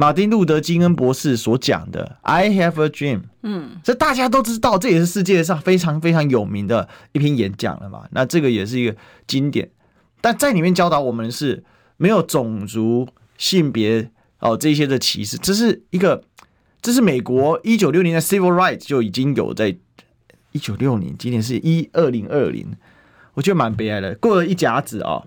[0.00, 8.08] 马丁路德金恩博士所讲的 "I have a dream"，嗯，这大家都知道，这也是世界上非常非常有名的一篇演讲了嘛。
[8.12, 9.68] 那这个也是一个经典，
[10.22, 11.62] 但在里面教导我们是
[11.98, 16.24] 没有种族、性别哦这些的歧视，这是一个，
[16.80, 19.76] 这是美国一九六零年的 Civil Rights 就已经有在
[20.52, 22.66] 一九六零，今年是一二零二零，
[23.34, 25.22] 我觉得蛮悲哀的，过了一甲子啊，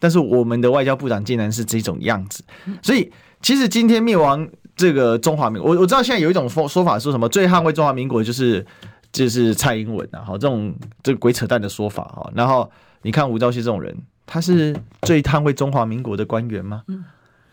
[0.00, 2.42] 但是我们的外交部长竟然是这种样子，
[2.82, 3.08] 所以。
[3.42, 8.64] 其实今天灭亡这个中华民国，我我知道现在有一种说说法，说什么最捍卫中华民国就是
[9.12, 12.30] 就是蔡英文啊，好这种这个鬼扯淡的说法哈。
[12.34, 12.70] 然后
[13.02, 16.82] 你看吴钊燮这种人，他是最捍卫中华民国的官员吗？
[16.88, 17.04] 嗯，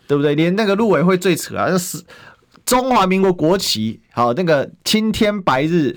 [0.08, 0.36] 对不对？
[0.36, 2.04] 连那个陆委会最扯啊，就是
[2.66, 5.96] 中华民国国旗，好那个青天白日，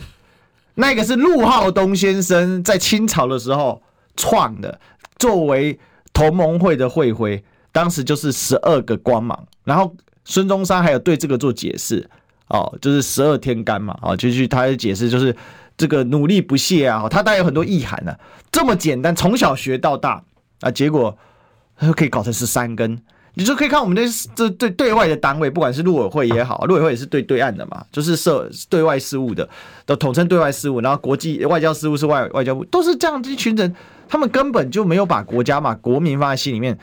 [0.75, 3.83] 那个是陆浩东先生在清朝的时候
[4.17, 4.81] 创的，
[5.19, 5.79] 作为
[6.13, 7.45] 同盟会的会徽。
[7.73, 12.09] 当时就是十二个光芒，然后孙中山还有对这个做解释，
[12.49, 15.35] 哦，就是十二天干嘛，哦，就是他的解释就是
[15.77, 18.15] 这个努力不懈啊，他带有很多意涵呢、
[18.51, 20.23] 这么简单，从小学到大
[20.61, 21.17] 啊，结果
[21.97, 23.01] 可以搞成十三根，
[23.35, 29.49] 你就可以看我们这这对对外的单位，不管是陆委会也好，陆委会也是对对岸的嘛，就是涉对外事务的，
[29.87, 33.75] 都统称对外事务，然后国际外交事务是外外交部，都是这样一群人，
[34.09, 36.79] 他们根本就没有把国家嘛国民放在心里面。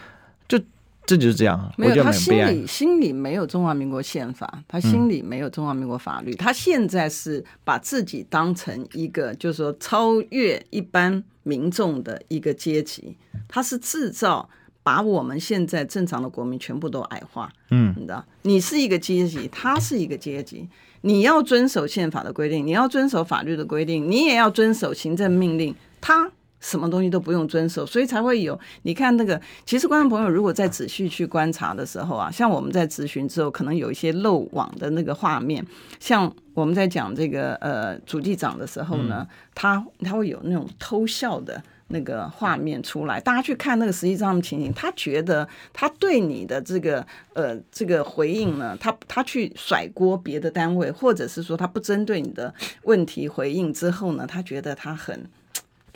[1.07, 13.15] 这就是这样，没有他心里心里没有中华民国宪法，他心里没有中华民国法律，他现在是把自己当成一个就是说超越一般民众的一个阶级，
[13.47, 14.49] 他是制造
[14.83, 17.49] 把我们现在正常的国民全部都矮化。
[17.71, 20.67] 嗯，你知道，你是一个阶级，他是一个阶级，
[21.01, 26.29] 你要遵守宪法的规定，你要遵守法律的规定，你也要遵守行政命令，他。
[26.59, 28.59] 什么东西都不用遵守，所以才会有。
[28.81, 35.65] 你看那个，其实观众朋友如果在仔细去观察的时候啊，像我们在质询之后，可能有一些漏网的那个画面。
[35.99, 43.21] 像我们在讲这个呃主机长的时候呢，嗯、他他会有那种偷笑的那个画面出来。
[43.21, 52.51] 大家去看那个实际上的情形，他觉得他对你的这个呃这个回应呢，他他去甩锅别的单位，或者是说他不针对你的
[52.83, 55.23] 问题回应之后呢，他觉得他很。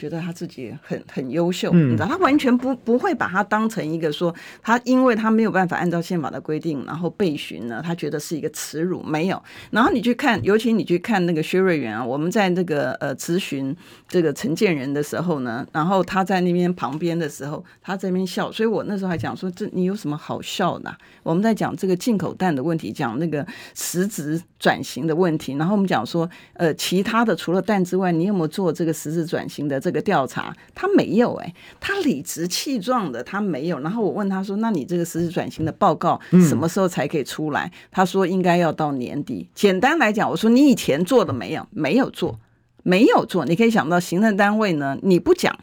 [0.01, 4.33] 觉得他自己很很优秀，你知道，他完全不不会把他当成一个说
[4.63, 9.03] 他，因为他没有办法按照宪法的规定，然后被询呢，他觉得是一个耻辱。
[9.03, 13.75] 没有，然后你去看，尤其你去看那个薛瑞元啊，我们在那个呃咨询
[14.07, 20.97] 这个陈建仁的时候呢，然后他在那边旁边的时候，他在那边笑，所以我那时候还讲说，这你有什么好笑的啊？
[21.23, 33.77] 我们在讲这个进口蛋的问题，讲那个实质转型的问题，然后我们讲说，呃，其他的除了蛋之外，你有没有做这个实质转型的这这个调查，他没有哎、欸，他理直气壮的他没有。
[33.81, 41.67] 然后我问他说：“那你这个实施转型的报告什么时候才可以出来？”嗯、他说：“应该要到年底。”简单来讲，我说：“你以前做的没有？
[41.71, 42.39] 没有做，
[42.83, 43.43] 没有做。
[43.43, 45.53] 你可以想到行政单位呢，你不讲，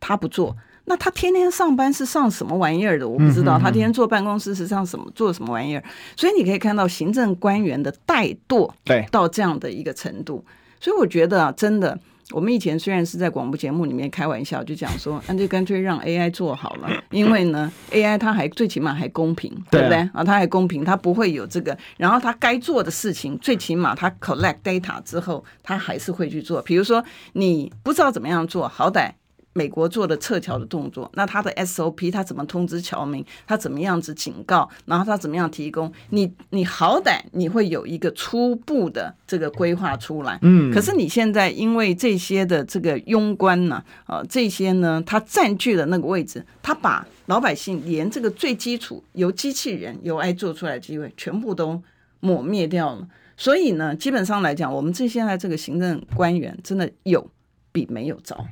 [0.00, 3.08] 他不做。”那他天天上班是上什么玩意儿的？
[3.08, 3.58] 我不知道。
[3.58, 5.84] 他天天坐办公室是上什么做什么玩意儿？
[6.14, 10.44] 所以你可以看到行政官员的怠惰，对，到这样的一个程度。
[10.78, 11.98] 所以我觉得啊，真的，
[12.30, 20.24] 我们以前虽然是在广播节目里面开玩笑，就讲说，那就干脆让 AI 做好了，因为呢，AI 它还最起码还公平，对不对啊？
[20.24, 21.76] 它还公平，它不会有这个。
[21.96, 26.62] 然后它该做的事情，最起码它 collect data 之后，它还是会去做。
[26.62, 29.12] 比如说你不知道怎么样做，好歹。
[29.54, 33.24] 美国做的撤侨的动作，那他的 SOP 他怎么通知侨民？
[33.46, 34.68] 他怎么样子警告？
[34.84, 35.90] 然后他怎么样提供？
[36.10, 40.38] 你你好歹你会有一个初步的这个规划出来。
[40.42, 40.72] 嗯。
[40.72, 51.80] 可是你现在因为这些的这个庸官呢，啊，这些呢，他占据了那个位置，他把老百姓连这个最基础由机器人由 AI 做出来的机会全部都
[52.18, 53.06] 抹灭掉了。
[53.36, 57.30] 所以呢，基本上来讲，我们这现在这个行政官员真的有
[57.70, 58.44] 比没有糟。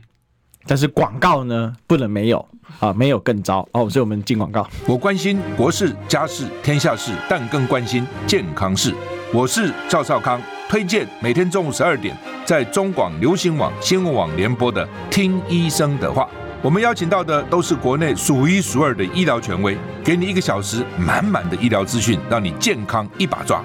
[0.66, 2.46] 但是广告呢，不能没有
[2.80, 3.88] 啊，没有更糟哦。
[3.88, 4.66] 所以我们进广告。
[4.86, 8.94] 我关心国事、家事、天下事，但更关心健康事。
[9.32, 16.24] 我是赵少康，推荐每天中午十二点在中广流行网、新闻网联播的《听医生的话》。
[16.60, 23.64] 我们邀请到的都是国内数一数二的医疗权威，给你一个小时满满的医疗资讯，让你健康一把抓。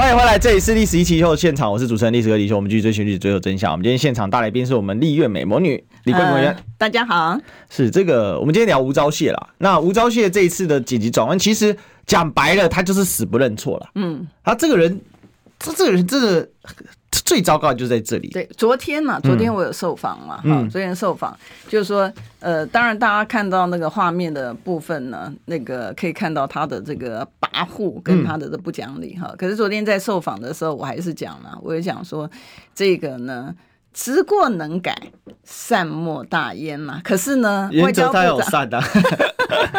[0.00, 3.70] 欢迎回来，这里是历史一起秀的现场，我是主持人历史哥李修，我们继续追寻历史，追求真相。
[3.70, 7.38] 我们今天现场大来宾是我们丽院美魔女李桂美委员，大家好。
[7.68, 9.48] 是这个，我们今天聊吴钊燮啦。
[9.58, 13.90] 那吴钊燮这一次的紧急转弯，其实讲白了，他就是死不认错了。
[13.94, 14.98] 嗯，他这个人，
[15.58, 16.48] 他这个人真的。
[17.30, 18.26] 最糟糕的就在这里。
[18.30, 21.32] 对，昨天嘛，昨天我有受访嘛，哈、嗯，昨天受访
[21.68, 29.36] 就是说，呃，当然大家看到那个画面的部分呢，那个可以看到他的这个跋扈跟他的这不讲理哈、嗯。
[29.38, 32.28] 可是昨天在受访的时候，我还是讲了，我也讲说，
[32.74, 33.54] 这个呢，
[33.94, 35.00] 知过能改，
[35.44, 37.00] 善莫大焉嘛。
[37.04, 38.84] 可是呢，原则他有善的、啊。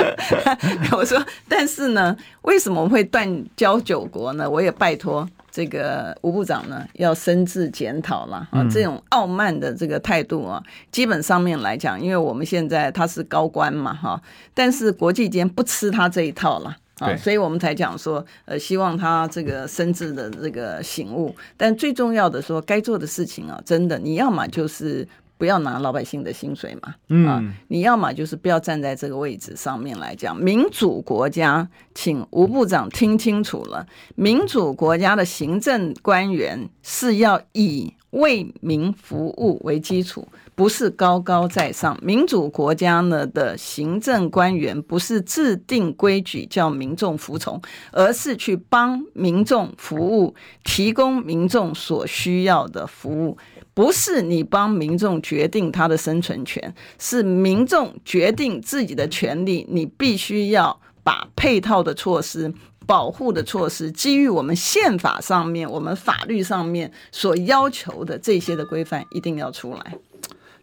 [0.96, 4.50] 我说，但是呢，为什么会断交九国呢？
[4.50, 5.28] 我也拜托。
[5.52, 8.66] 这个吴部长呢，要深自检讨了啊！
[8.72, 14.22] 这种傲慢的这个态度啊，基本上面来讲，因为我们现在他是高官嘛，哈，
[14.54, 21.36] 但是国际间不吃他这一套了啊，所以我们才讲说，呃，希望他这个深自的这个醒悟。
[21.58, 25.08] 但最重要的说，该做的事情啊，真的，你要么就是。
[25.42, 30.38] 不要拿老百姓的薪水嘛，嗯、啊，你要么就是不要站在这个位置上面来讲。
[30.38, 41.98] 民主国家，请吴部长听清楚了，民主国家的行政官员是要以为民服务为基础，不是高高在上。
[42.04, 47.60] 民主国家呢的行政官员不是制定规矩叫民众服从，
[47.92, 53.36] 而是去帮民众服务，提供民众所需要的服务。
[53.82, 59.66] 不是你帮民众决定他的生存权，是民众决定自己的权利。
[59.68, 62.54] 你必须要把配套的措施、
[62.86, 69.98] 保护的措施，基于我们宪法上面、我们法律上面所要求的这些的规范，一定要出来。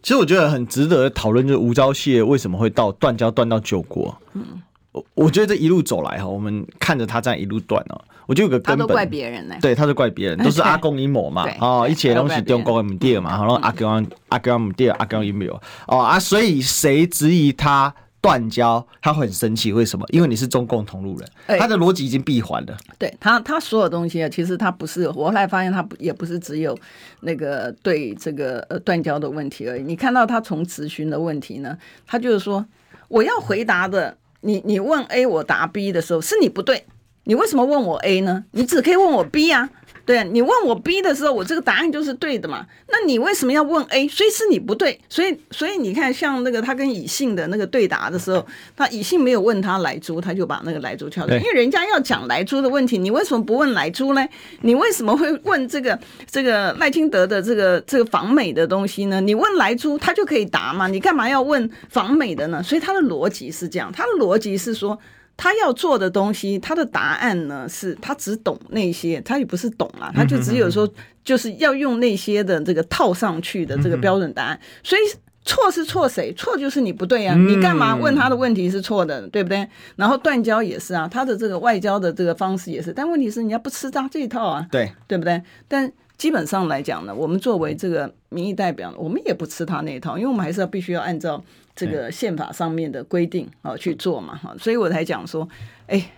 [0.01, 4.17] 其实我觉得很值得讨论，就是吴钊燮为什么会到断交断到九国。
[4.33, 4.61] 嗯。
[4.91, 15.45] 我我觉得这一路走来哈，我们看着他这样一路断哦，我就有个根本，他都怪别人呢，对，他是怪别人， 都是阿公阴谋嘛，哦，一切东西都公们爹嘛，然后阿公阿公们爹阿公阴谋
[15.87, 20.03] 哦啊，所以谁质疑他断交，他会很生气，为什么？
[20.09, 22.75] 因为你是中共同路人，他的逻辑已经闭环了。
[22.97, 26.75] 对他，他所有东西啊，其实他不是，我后来发现他不也不是只有
[27.19, 29.83] 那个对这个呃断交的问题而已。
[29.83, 32.65] 你看到他从咨询的问题呢，他就是说
[33.07, 34.17] 我要回答的。
[34.41, 36.85] 你你问 A 我答 B 的时候是你不对，
[37.23, 38.45] 你为什么问我 A 呢？
[38.51, 39.69] 你只可以问我 B 呀。
[40.09, 42.65] 对啊，你问我 B 的时候，我这个答案就是对的嘛。
[42.87, 44.07] 那你为什么要问 A？
[44.07, 44.99] 所以是你不对。
[45.07, 48.43] 所以所以你看，像那个他跟以信的那个对答的时候，
[48.75, 51.37] 他以信没有问他莱猪，他就把那个莱猪撬掉。
[51.37, 54.27] 因为人家要讲莱猪的问题，你为什么不问莱猪呢？
[54.61, 59.21] 你为什么会问这个这个赖清德的这个这个访美的东西呢？
[59.21, 60.87] 你问莱猪，他就可以答嘛。
[60.87, 62.63] 你干嘛要问访美的呢？
[62.63, 64.99] 所以他的逻辑是这样，他的逻辑是说。
[65.41, 70.85] 他要做的东西，他的答案呢是，他只懂那些，他也不是懂啦， 他就只有说，
[71.23, 74.59] 就是要用那些的这个套上去的这个标准答案。
[74.83, 75.01] 所以
[75.45, 76.33] 错是错谁？
[76.33, 79.65] 错就是你不对呀，你干嘛问他的问题是错的，对不对？
[79.95, 85.41] 然后断交也是啊，他的这个外交的这个方式也是，但问题是人家不吃他这一套啊，对对不对？
[85.69, 91.41] 但基本上来讲呢，我们作为这个民意代表，我们也不吃他那一套，因为我们还是要必须要按照。
[91.79, 95.47] 这个宪法上面的规定啊去做嘛哈，所以我才讲说，
[95.87, 96.11] 哎，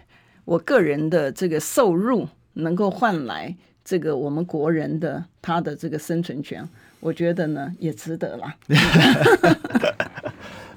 [0.44, 6.68] 我个人的这个收入能够换来这个我们国人的他的这个生存权，
[7.00, 8.56] 我觉得呢也值得啦。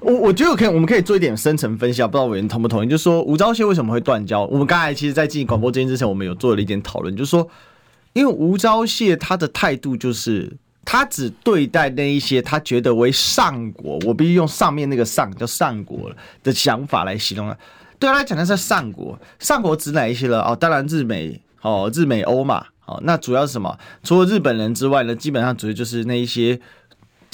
[0.01, 2.87] 我我觉得可以，我们可以做一点深层分析啊，不知道委员同不同意？
[2.87, 4.45] 就是说吴钊燮为什么会断交？
[4.45, 7.49] 我们刚才其实，在进行广播之前，我们有做了一点讨论，就是说，
[8.13, 10.57] 因为吴钊燮他的态度就是。
[10.85, 16.09] 他只对待那一些他觉得为上国，我必须用上面那个上叫上国
[16.43, 17.47] 的想法来形容。
[17.99, 20.41] 对他来讲，那是上国，上国指哪一些了？
[20.41, 22.65] 哦，当然日美哦，日美欧嘛。
[22.85, 23.77] 哦，那主要是什么？
[24.03, 26.61] 除了日本人之外呢，基本上主要就是那一些。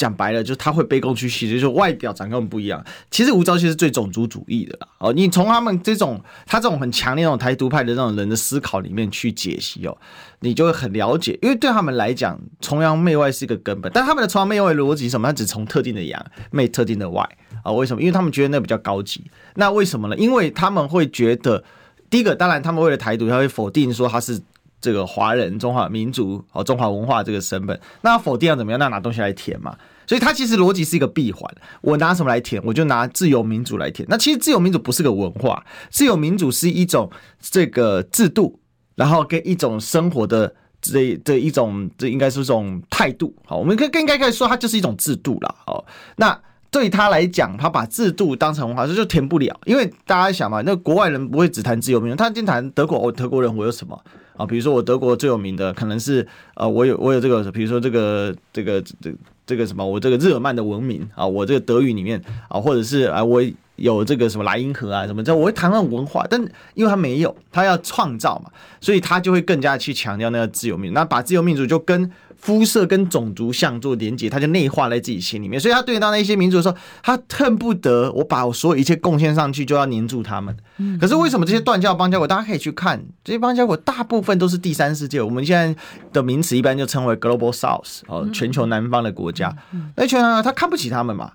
[0.01, 2.83] 讲白了，就是他会卑躬屈膝，就是外表长跟我们不一样。
[3.11, 4.87] 其实吴钊燮是最种族主义的啦。
[4.97, 9.95] 哦，你从他们这种他这种很强烈那种台独派的那种人的思考里面去解析哦，
[10.39, 11.37] 你就会很了解。
[11.43, 13.91] 因为对他们来讲，崇洋媚外是一个根本。
[13.93, 15.27] 但他们的崇洋媚外逻辑什么？
[15.27, 17.23] 他只从特定的洋媚特定的外
[17.63, 17.71] 啊？
[17.71, 18.01] 为什么？
[18.01, 19.23] 因为他们觉得那比较高级。
[19.55, 20.17] 那为什么呢？
[20.17, 21.63] 因为他们会觉得，
[22.09, 24.41] 第一个当然他们为了台独，他会否定说他是
[24.79, 27.79] 这个华人、中华民族哦、中华文化这个身份。
[28.01, 28.79] 那否定要怎么样？
[28.79, 29.77] 那拿东西来填嘛。
[30.11, 32.61] 所以它其实逻辑是一个闭环，我拿什么来填？
[32.65, 34.05] 我就拿自由民主来填。
[34.09, 38.59] 那其实自由民主不是个文化，自由民主是一种这个制度，
[38.95, 43.33] 然后跟一种生活的这这一种这应该是一种态度。
[43.45, 45.55] 好，我们可更应该可以说它就是一种制度了。
[45.65, 45.85] 好，
[46.17, 46.37] 那
[46.69, 49.57] 对他来讲，他把制度当成文化，这就填不了。
[49.63, 53.97] 因为大家想嘛，那国外人不会只谈自由民主，他经谈德国，哦，德国人我有什么？
[54.35, 59.13] 啊，比如说我德国最有名的可能是呃，我有我有这个，比如说这个这个这
[59.45, 63.41] 这个什么，我这个日耳曼的文明啊，我这个德语里面啊，或者是啊，我
[63.75, 66.39] 有这个什么莱茵河啊什么，这我会谈论文化，但
[66.73, 72.11] 因为他没有，他要创造嘛，所以他就会更加去强调那个自由民主，那把自由民主就跟。
[72.41, 80.55] 肤色跟种族相做连结，他就内化在自己心里面，所以他对到那些民族的时候，他恨不得我把我所有一切贡献上去，就要黏住他们。
[80.99, 85.21] 可是为什么这些断交邦交国，大家可以去看这些邦交国，大部分都是第三世界。
[85.21, 85.79] 我们现在
[86.11, 89.55] 的名词一般就称为 Global South 哦，全球南方的国家。
[89.95, 91.33] 那全球他看不起他们嘛？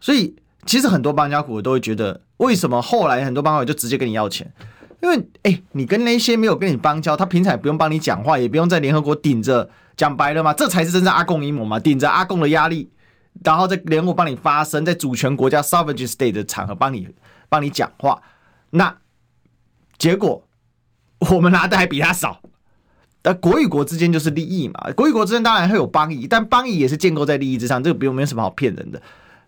[0.00, 0.36] 所以
[0.66, 4.52] 其实很多邦交国都会觉得，为什么后来很多邦交国就直接跟你要钱？
[5.04, 9.68] 因为哎，你跟那些没有跟你邦交，他平常也不用帮你讲话，也不用在联合国顶着。
[9.96, 12.90] 讲白了嘛，这才是真正阿共阴谋嘛，顶着阿共的压力，
[13.44, 17.06] 然后在联合国帮你发声，在主权国家 sovereign state 的场合帮你
[17.48, 18.20] 帮你讲话，
[18.70, 18.96] 那
[19.96, 20.44] 结果
[21.30, 22.40] 我们拿的还比他少。
[23.22, 29.00] 那国与国之间就是利益嘛，国与国之间当然会有邦谊，但邦谊也是建构在利益之上，这个不用没有什么好骗人的。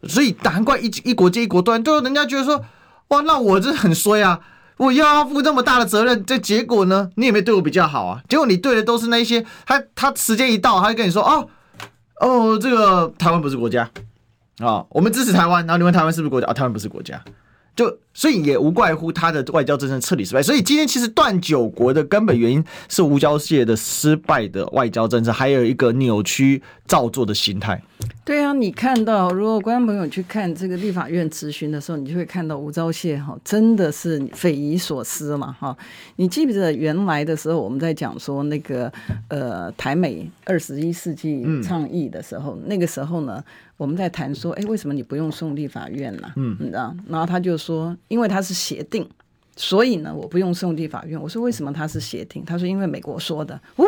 [0.04, 2.64] 所以难怪一一国接一国断，最后人家觉得说，
[3.08, 4.38] 哇，那我这很衰啊。
[4.76, 7.10] 我要负这么大的责任，这结果呢？
[7.16, 8.22] 你有没有对我比较好啊？
[8.28, 11.48] 结果你对的都是那些，他他时间一到，他就跟你说，哦
[12.20, 13.88] 哦，这个台湾不是国家
[14.58, 17.22] 啊、我们支持台湾，然后你问台湾是不是国家啊、台湾不是国家。
[17.74, 27.82] 就所以也无怪乎他的外交政策彻底失败，所以今天其实断九国的根本原因是吴钊燮的失败的外交政策，还有一个扭曲造作的心态。
[28.24, 35.76] 对啊，你看到如果观众朋友去看这个立法院咨询的时候，你就会看到吴钊燮哈真的是匪夷所思嘛哈。
[36.16, 38.92] 你记不记得原来的时候我们在讲说那个
[39.28, 43.42] 呃台美二十一世纪倡议的时候，嗯、那个时候呢？
[43.78, 46.32] 我们在谈说，哎，为什么你不用送立法院呢？
[46.36, 46.96] 嗯，你知道？
[47.10, 49.06] 然后他就说，因为他是协定，
[49.54, 51.20] 所以呢，我不用送立法院。
[51.20, 52.42] 我说为什么他是协定？
[52.42, 53.54] 他说因为美国说的。
[53.76, 53.84] 哦，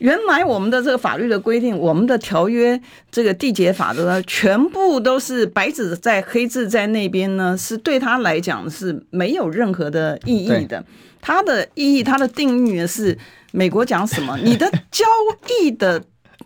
[0.00, 2.78] 原来我们的这个法律的规定，我们的条约
[3.10, 10.84] 这个缔结法的全部都是白纸在黑字在那边呢，是对他来讲是没有任何的意义的。
[11.20, 13.16] 它的意义，它的定义呢是
[13.52, 15.06] 美国讲什么，你的交
[15.62, 16.02] 易的。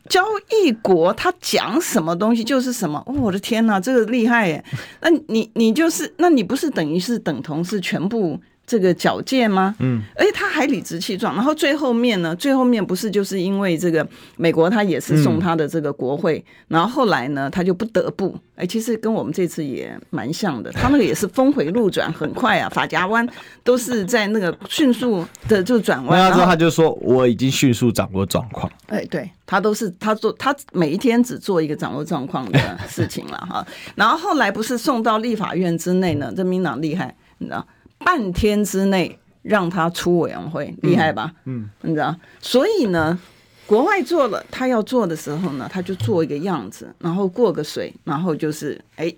[0.07, 4.63] 交易国他讲什么东西就是什么，哦，我的天哪，这个厉害耶！
[5.01, 8.39] 那你你就是，那你不是等于是等同是全部？
[8.67, 9.75] 这个矫健吗？
[9.79, 11.35] 嗯，而且他还理直气壮。
[11.35, 12.35] 然后最后面呢？
[12.37, 20.71] 最后面不是就是因为这个美国他也是送他的这个国会，嗯、然后后来呢，他就不得不哎，其实跟我们这次也蛮像的。
[20.73, 23.29] 他那个也是峰回路转，很快啊，法夹弯
[23.63, 26.19] 都是在那个迅速的就转弯。
[26.19, 28.71] 那之后他就说我已经迅速掌握状况。
[28.87, 33.67] 哎，对他都是他做他每一天只做一个掌握状况的事情了哈。
[33.95, 36.33] 然后后来不是送到立法院之内呢？
[36.35, 37.67] 这民党厉害，你知道？
[38.05, 41.33] 半天之内让他出委员会，厉害吧？
[41.45, 43.19] 嗯，嗯你知道，所以呢，
[43.67, 49.13] 国外做了，他要做的时候呢，他就做一个样子，然后过个水，然后就是哎。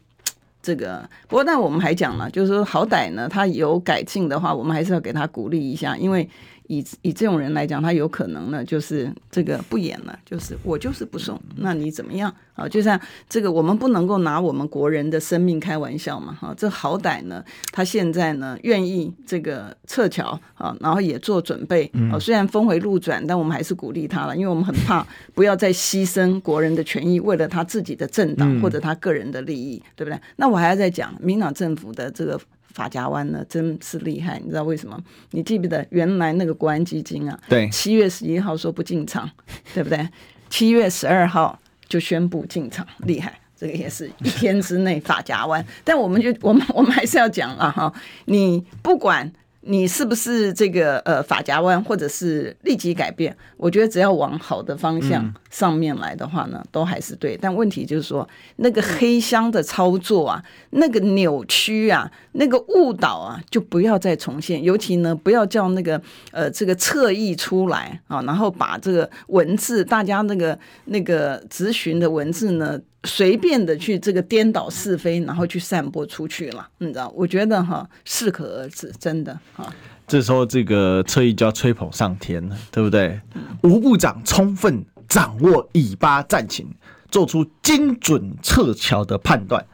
[0.63, 6.29] 这个，不过但我们还讲了，就是说好歹呢，他有改进的话，我们还是要给他鼓励一下，因为。
[6.69, 12.69] 以以这种人来讲，他有可能呢，就是这个不演了，就是我就是不送，那你怎么样啊？
[12.69, 30.21] 就像这个，我们不能够拿我们国人的生命开玩笑嘛，哈，这好歹呢，他现在呢愿意这个撤侨啊，然后也做准备啊，虽然峰回路转，但我们还是鼓励他了，因为我们很怕 不要再牺牲国人的权益，为了他自己的政党或者他个人的利益，对不对？
[30.37, 32.41] 那我还要再讲民党政府的这个。
[32.77, 35.03] 发夹湾呢，真是厉害，你知道为什么？
[35.31, 37.37] 你记不记得原来那个国安基金啊？
[37.49, 39.29] 对，七月十一号说不进场，
[39.73, 40.07] 对不对？
[40.51, 41.59] 七月十二号
[41.89, 45.65] 就宣布进场，厉害，这个也是一天之内法夹弯。
[45.83, 47.93] 但我们就我们我们还是要讲啊哈，
[48.27, 49.33] 你不管。
[49.67, 53.37] 你是不是这个呃法夹弯，或者是立即改变？
[53.57, 57.37] 我觉得只要往好的方向上面来的话呢，都还是对。
[57.41, 64.63] 但问题就是说，那个黑箱的操作啊，那个扭曲啊，那个误导啊，就不要再重现。
[64.63, 66.01] 尤其呢，不要叫那个
[66.31, 72.81] 呃这个侧翼出来啊，然后把这个文字，大家那个那个咨询的文字呢。
[73.07, 77.11] 随便的去这个颠倒是非，然后去散播出去了，你知道？
[77.17, 79.73] 我觉得哈，适可而止，真的哈。
[80.07, 83.19] 这时候这个侧翼就要吹捧上天了，对不对？
[83.63, 86.69] 吴部长充分掌握以巴战情，
[87.11, 89.65] 做出精准撤侨的判断。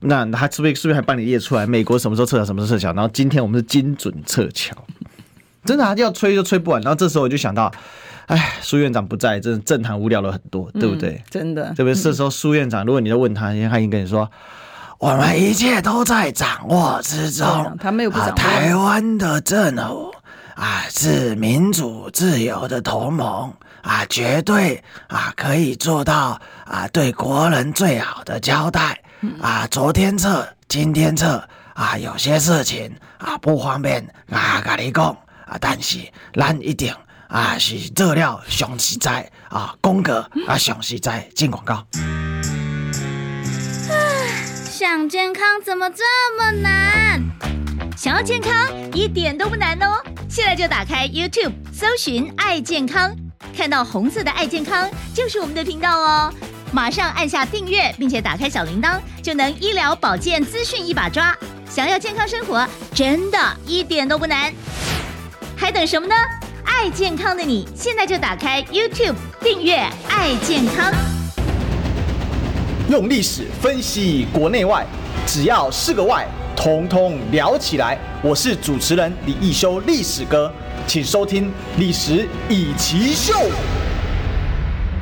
[0.00, 1.66] 那他是不是是不是还帮你列出来？
[1.66, 2.92] 美国什么时候撤侨，什么时候撤侨？
[2.94, 4.74] 然后今天我们是精准撤侨，
[5.64, 6.80] 真的，他就要吹就吹不完。
[6.82, 7.70] 然后这时候我就想到。
[8.30, 11.14] 哎，苏院长不在，真的政坛无聊了很多，对不对？
[11.14, 14.30] 嗯、真的，特别是这时候苏院长，如果你在问他，他已经跟你说
[14.98, 17.44] ：“我们一切都在掌握之中。
[17.48, 18.34] 啊”他没有不掌握。
[18.36, 20.14] 台湾的政府
[20.54, 23.52] 啊，是民主自由的同盟
[23.82, 28.96] 啊，绝对啊可以做到啊对国人最好的交代
[29.42, 29.66] 啊。
[29.68, 31.42] 昨天撤，今天撤
[31.74, 35.06] 啊，有些事情啊不方便啊跟你讲
[35.46, 35.98] 啊，但是
[36.34, 36.94] 咱一定。
[37.30, 41.86] 啊，是热料上实在啊，宫格啊上实在进广告。
[44.68, 46.02] 想健康怎么这
[46.36, 47.22] 么难？
[47.96, 50.02] 想要健康一点都不难哦！
[50.28, 53.14] 现在就打开 YouTube 搜寻“爱健康”，
[53.56, 56.32] 看到红色的“爱健康”就是我们的频道哦。
[56.72, 61.36] 马上按下订阅，并且打开小铃铛，就能医疗保健资讯一把抓。
[61.68, 64.52] 想要健康生活，真的一点都不难，
[65.56, 66.14] 还等什么呢？
[66.72, 69.74] 爱健康的你，现在就打开 YouTube 订阅
[70.08, 70.90] “爱健康”，
[72.88, 74.86] 用历史分析国内外，
[75.26, 77.98] 只要是个“外”，统统聊起来。
[78.22, 80.50] 我是主持人李一修，历史哥，
[80.86, 83.34] 请收听《历史易起秀》。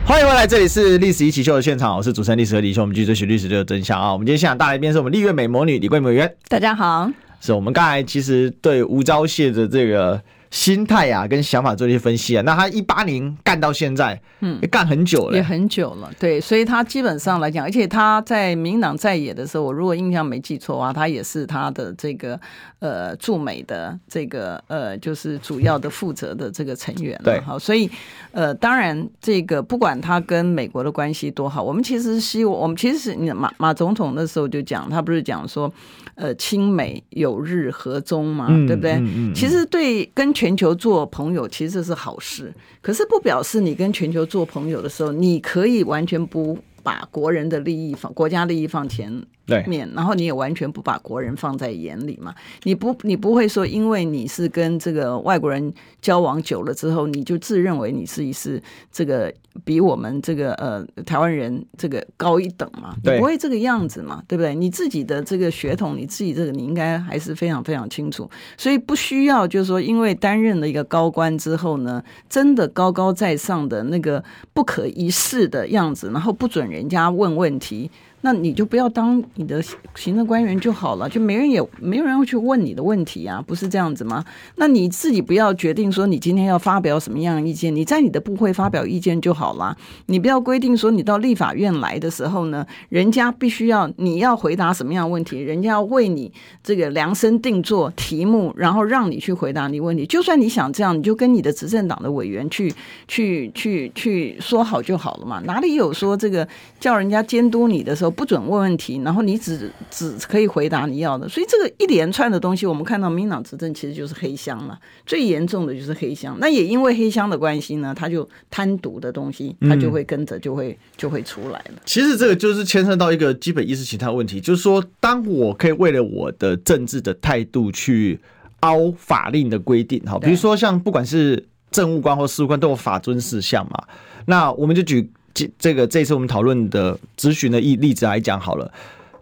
[0.04, 2.80] 欢迎回来，这里是《历史一起秀》的现场，我是主持人历史和李易修。
[2.80, 4.12] 我们继续追寻历史的真相啊！
[4.12, 7.08] 我们今天现场大来宾是我们丽月美魔女李桂美委员，大家好。
[7.40, 10.20] 是我们刚才其实对吴钊燮的这个。
[10.50, 12.42] 心态啊，跟想法做一些分析啊。
[12.42, 16.10] 那他一八年干到现在，嗯，也干很久了，也很久了。
[16.18, 22.38] 对，所以他基本上来讲，而且他在民党在野的时候，我如果印象没记错啊，他也是他的这个
[22.78, 27.20] 呃驻美的这个呃就是主要的负责的这个成员。
[27.22, 27.90] 对，好，所以
[28.32, 35.72] 呃，当然这个不管他跟美国的关系多好，我们其实希望，我们其实是马马总统那时候就讲，他不是讲说。
[36.18, 38.94] 呃，亲美友日和中嘛，嗯、对不对？
[38.94, 42.52] 嗯嗯嗯、其实对跟全球做朋友，其实是好事。
[42.82, 49.22] 可是不表示你跟全球做朋友的时候，你可以完全不把国人的利益放、国家利益放前。
[49.66, 52.34] 面，然后你也完全不把国人放在眼里嘛？
[52.64, 55.72] 你不，你不会说，因为你是跟这个外国人
[56.02, 58.62] 交往久了之后，你就自认为你是一是
[58.92, 59.32] 这个
[59.64, 62.94] 比我们这个呃台湾人这个高一等嘛？
[63.02, 64.22] 你不会这个样子嘛？
[64.28, 64.54] 对不对？
[64.54, 74.22] 你自己的这个血统，你自己这个你应该还是非常非常清楚，所以不需要就是说，因为担任了一个高官之后呢，真的高高在上的那个
[74.52, 77.90] 不可一世的样子，然后不准人家问问题。
[78.20, 79.62] 那你就不要当你的
[79.94, 84.24] 行政官员就好了，就没人也没有人会去问你的问题啊，不是这样子吗？
[84.56, 89.76] 那你自己不要决定说你今天要发表什么样的意见，你在你的部会发表意见就好了。
[90.06, 96.32] 你不要规定说你到立法院来的时候呢，人家必须要你要回答什么样的问题，人家要为你
[96.64, 100.04] 这个量身定做题目，然后让你去回答你问题。
[100.04, 102.74] 就算你想这样，你就跟你的执政党的委员去
[103.06, 105.40] 去去去说好就好了嘛。
[105.44, 106.46] 哪里有说这个
[106.80, 108.07] 叫人家监督你的时候？
[108.08, 116.36] 候不准问问题，然后你只只可以回答你要的，所以这个一连串的东西，我们看到民进党执政其实就是黑箱了，最严重的就是黑箱。
[116.40, 121.74] 那也因为黑箱的关系呢，他就贪渎的东西，他就会跟着就会就会出来了。
[121.84, 128.18] 其实这个就是牵涉到一个基本意识形态问题，就是说，当我可以为了我的政治的态度去
[128.60, 133.84] 凹法令的规定，哈，比如说像不管是政务官或事务官都有法遵事项嘛，
[134.26, 135.10] 那我们就举。
[135.58, 138.72] 这个这次我们讨论的咨询的例例子来讲好了，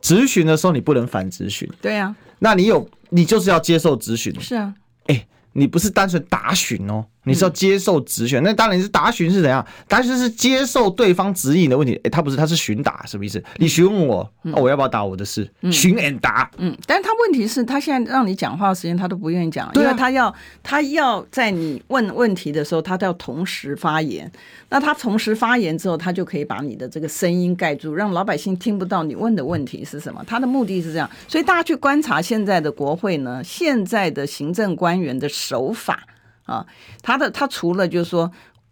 [0.00, 4.72] 咨询的时候你不能反咨询，对呀，那你有你就是要接受咨询，是啊，
[5.06, 7.04] 哎，你不是单纯答询哦。
[7.26, 9.64] 你是要接受质询，那当然是答询是怎样？
[9.88, 12.00] 答询是接受对方指引的问题。
[12.04, 13.42] 哎，他不是，他是询答，什么意思？
[13.56, 14.20] 你询问我，
[14.52, 15.50] 哦，我要不要答我的事？
[15.72, 16.48] 询 and 答。
[16.58, 24.30] 嗯，但是他问题是，他现在让你讲话的时间，他都不愿意讲，因为他要他要在你问问题的时候，他都要同时发言。
[24.68, 30.22] 那他同时发言之后，他就可以把你的这个声音盖住，让老百姓听不到你问的问题是什么。
[30.28, 36.06] 他的目的是这样，所以大家去观察现在的国会呢，现在的行政官员的手法。
[36.46, 36.64] 啊，
[37.02, 38.30] 他的他除了就是说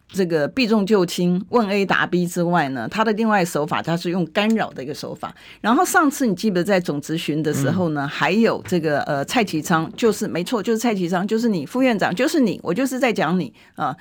[0.09, 5.35] 这个避重就轻、问 A 答 B 之外呢，他的另外手法他是用干扰的一个手法。
[5.61, 13.97] 然后上次你记得在总咨询的时候呢，嗯、还有这个呃蔡其昌，就是没错，就是蔡其昌，就是你副院长，就是你，我就是在讲你啊。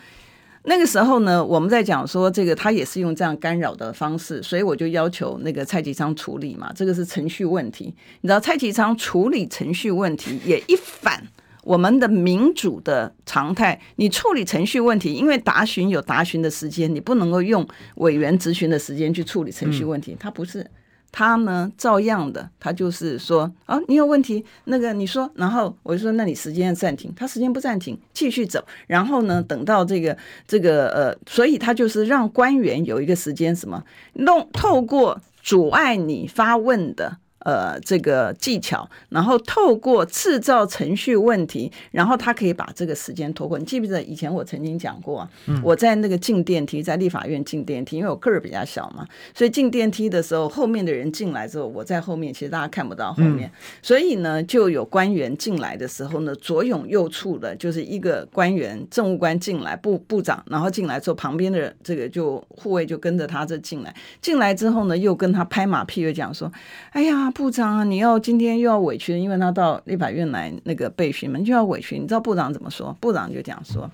[0.66, 7.94] 那个时候呢，我们在讲说这个他也是用这样干扰的方式，所以我就要求那个蔡其昌处理嘛，这个是程序问题。
[8.22, 11.28] 你知道蔡其昌处理程序问题也一反。
[11.64, 20.16] 我们的民主的常态，你处理程序问题，因为答询有答询的时间，你不能够用委员质询的时间去处理程序问题。
[20.20, 20.70] 他不是，
[21.12, 33.84] 他呢照样的，他就是说，啊，你有问题，那个你说，然后我就说，那你时间暂停，他时间不暂停，继续走，然后呢，等到这个这个呃，所以他就是让官员有一个时间什么
[34.14, 37.20] 弄透过阻碍你发问的。
[37.44, 43.60] 呃，这个技巧，然后透过制造程序问题，然后他可以把这个时间拖过。
[43.60, 66.50] 你记不记得以前我曾经讲过，嗯、我在那个进电梯，在立法院进电梯，因为我个儿比较小嘛，所以进电梯的时候，后面的人进来之后，我在后面，其实大家看不到后面，嗯、所以呢，就有官员进来的时候呢，左拥右簇的，就是一个官员政务官进来，部部长，然后进来之后，旁边的人这个就护卫就跟着他这进来，进来之后呢，又跟他拍马屁，又讲说，
[66.92, 67.33] 哎呀。
[67.34, 71.98] 部长啊，你要今天又要委屈，因为他到立法院来那个备询嘛，就要委屈。
[71.98, 72.96] 你知道部长怎么说？
[73.00, 73.90] 部长就讲说，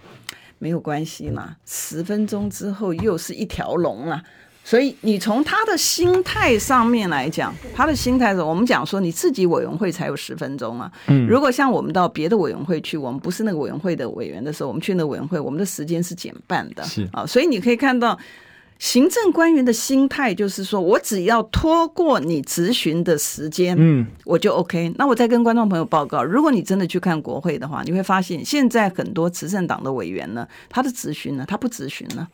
[0.60, 4.22] 没有关系嘛，十分钟之后又是一条龙了。
[4.64, 10.92] 所以你从他的心态上面来讲，他的心态是，我们讲说你自己委员会才有十分钟啊。
[11.08, 16.84] 嗯，如果像我们到别的委员会去，我们不是那个委员会的委员的时候，我们去那个委员会，我们的时间是减半的。
[16.84, 18.20] 是啊，所以你可以看到。
[18.80, 24.92] 行政官员的心态就是说，我只要拖过你质询的时间，嗯，我就 OK。
[24.98, 32.30] 那我再跟观众朋友报告，如果你真的去看国会的话，你会发现现在很多执政党的委员呢，他的质询呢，他不质询了，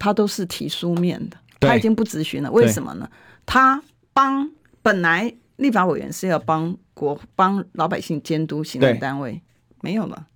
[0.00, 2.50] 他都是提书面的，他已经不质询了。
[2.50, 3.08] 为什么呢？
[3.46, 3.80] 他
[4.12, 4.50] 帮
[4.82, 9.40] 本来立法委员是要帮国帮老百姓监督行政单位，
[9.80, 10.26] 没有了，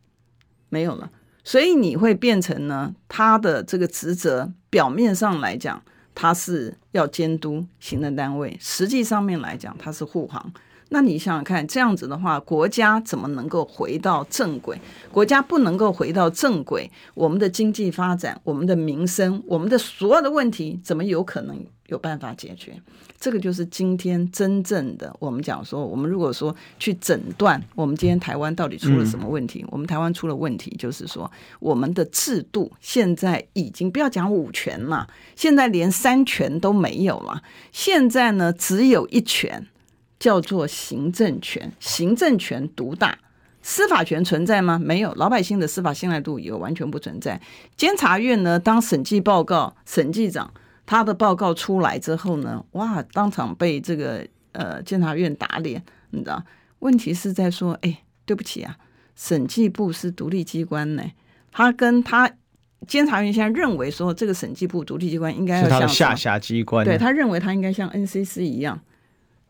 [0.69, 1.11] 没有了。
[1.43, 5.83] 所以你会变成呢，他的这个职责表面上来讲，
[6.15, 10.53] 他是要监督行政单位，实际上面来讲，他是护航。
[10.93, 14.77] 那你想想看，这样子的话，国家怎么能够回到正轨？
[15.13, 22.77] 国家不能够回到正轨，我们的经济发展、我们的民生、我们的所有的问题，怎么有可能有办法解决？
[23.21, 29.65] 这个就是今天真正的我们讲说，我们如果说去诊断，我们今天台湾到底出了什么问题？
[29.71, 31.31] 我们台湾出了问题，就是说
[31.61, 39.69] 我们的制度现在已经不要讲五权嘛，现在连三权都没有了，现在呢只有一权。
[40.21, 43.19] 叫做行政权，行政权独大，
[43.63, 44.79] 司法权存在吗？
[44.79, 47.41] 没有，老百姓的司法信赖度也完全不存在。
[47.75, 50.53] 监察院呢，当审计报告，审计长
[50.85, 56.45] 他的报告出来之后呢，哇，当场被这个呃监察院打脸，你知道？
[56.81, 58.77] 问题是在说，哎，对不起啊，
[59.17, 61.03] 审计部是独立机关呢，
[61.51, 62.31] 他跟他
[62.87, 68.79] 监察院现在认为说，这个审计部独立机关应该要像下辖机关，对他认为他应该像 NCC 一样。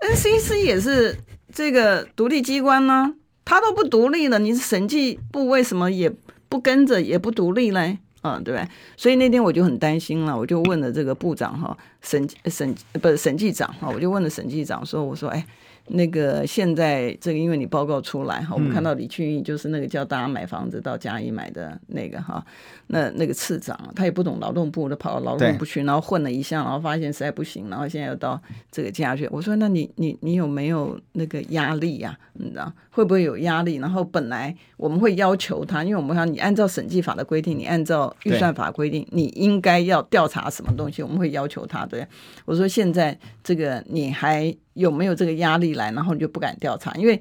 [0.01, 1.17] NCC 也是
[1.53, 6.11] 这个独立机关呢，他都不独立了，你审计部为什么也
[6.49, 7.99] 不跟着也不独立嘞？
[8.23, 8.69] 嗯，对吧？
[8.97, 15.45] 所以那天我就很担心了，我就问了这个部长哈，审审不是审计长哈，我就问了审计长说，我说哎，
[15.89, 22.45] 那个现在这个，因为你报告出来哈，我们看到李俊义就是那个叫大家买房子到嘉义买的那个哈，
[22.87, 29.29] 那那个次长他也不懂劳动部的，跑到劳动部去，然后混了一下，然后发现实在不行，然后现在又到这个家去。
[29.33, 32.17] 我说，那你你你有没有那个压力呀？
[32.35, 33.77] 你知道会不会有压力？
[33.77, 41.85] 然后本来我们会要求他，因为我们想你按照审计法的规定，你按照预算法规定，你应该要调查什么东西，我们会要求他。
[41.85, 42.07] 对，
[42.45, 44.55] 我说现在这个你还。
[44.75, 46.93] 有没有这个压力来，然后你就不敢调查？
[46.95, 47.21] 因为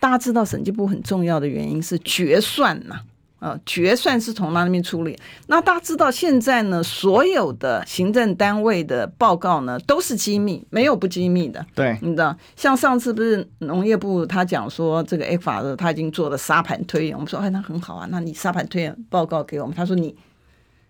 [0.00, 3.00] 大家知道审计部很重要的原因是决算呐，
[3.38, 5.18] 啊，决算是从那边处理。
[5.46, 11.64] 那大家知道现在呢，所有的行政单位的报告呢都是机密，没有不机密的。
[11.74, 20.14] 对，你知道，像上次不是农业部他讲说这个 A 法的他已经做了沙盘推演，我们说哎那很好啊，那你沙盘推演报告给我们，他说你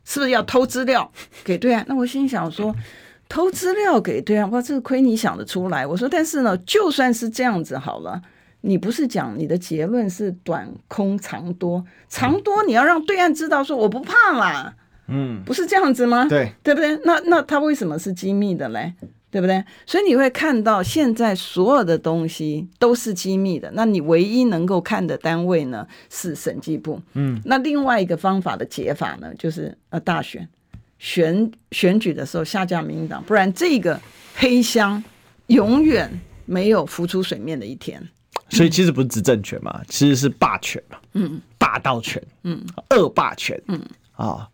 [0.04, 1.10] 是不是要偷资料
[1.44, 1.84] 给对岸？
[1.88, 2.74] 那我心想说。
[3.28, 5.86] 偷资料给对啊，哇，这个亏你想得出来。
[5.86, 8.20] 我说，但是呢，就算是这样子好了，
[8.62, 14.74] 你不是讲你的结论是短空长多，长多你要让对岸知道说我不怕啦，
[15.08, 16.26] 嗯，不是这样子吗？
[16.28, 16.98] 对，对不对？
[17.04, 18.94] 那那他为什么是机密的嘞？
[19.30, 19.62] 对不对？
[19.84, 30.48] 所以你会看到现在所有的东西都是机密的，那你唯一能够看的单位呢是审计部，嗯，那另外一个方法的解法呢就是呃大选。
[30.98, 34.00] 选选举的时候下架民进党，不然这个
[34.34, 35.02] 黑箱
[35.48, 36.10] 永远
[36.44, 38.02] 没有浮出水面的一天。
[38.50, 43.80] 所以其实不是执政权嘛，其实是霸权嘛，嗯，霸道权，嗯，恶霸权，嗯
[44.12, 44.48] 啊。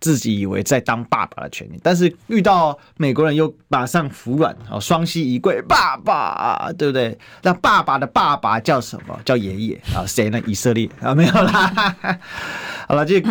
[0.00, 7.16] 自己以为在当爸爸的权利，但是遇到美国人又马上服软，哦，双膝一跪，爸爸，对不对？
[7.42, 9.18] 那爸爸的爸爸叫什么？
[9.24, 10.04] 叫爷爷啊？
[10.06, 10.40] 谁呢？
[10.46, 11.14] 以色列啊？
[11.14, 11.96] 没有啦。
[12.88, 13.22] 好了，这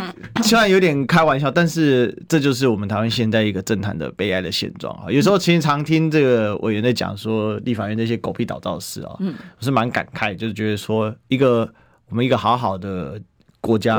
[0.43, 5.11] 虽然有点开玩笑，但是这就是我们台湾现在一个政坛的悲哀的现状啊。
[5.11, 11.72] 有时候其实常听这个委员在讲说立法院那些狗屁倒灶的事啊，嗯，我是蛮感慨，就是觉得说一个
[12.09, 13.22] 我们一个好好的。
[13.66, 13.97] 国家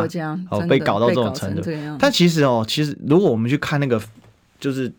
[0.51, 1.63] 哦，被搞到这种程度，
[1.99, 4.01] 但其实哦，其实如果我们去看那个，
[4.61, 4.93] 就是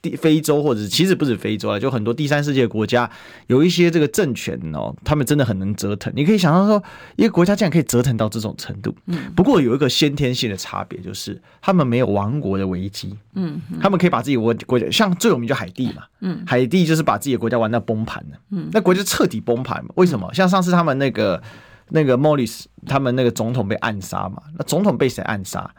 [0.00, 3.10] 地非洲或者是其实不止非洲啊，就很多第三世界国家
[3.48, 6.12] 有一些这个政权哦，他们真的很能折腾。
[6.14, 6.80] 你可以想象说，
[7.16, 8.94] 一个国家竟然可以折腾到这种程度。
[9.06, 13.16] 嗯，不过有一个先天性的差别，就是他们没有亡国的危机。
[13.34, 16.04] 嗯，他们可以把自己国国家，像最有名就海地嘛。
[16.20, 18.38] 嗯，海地就是把自己的国家玩到崩盘了。
[18.50, 19.90] 嗯，那国家彻底崩盘嘛？
[19.96, 20.32] 为什么？
[20.32, 21.42] 像上次他们那个。
[21.88, 24.42] 那个莫里斯他们那个总统被暗杀嘛？
[24.58, 25.70] 那总统被谁暗杀？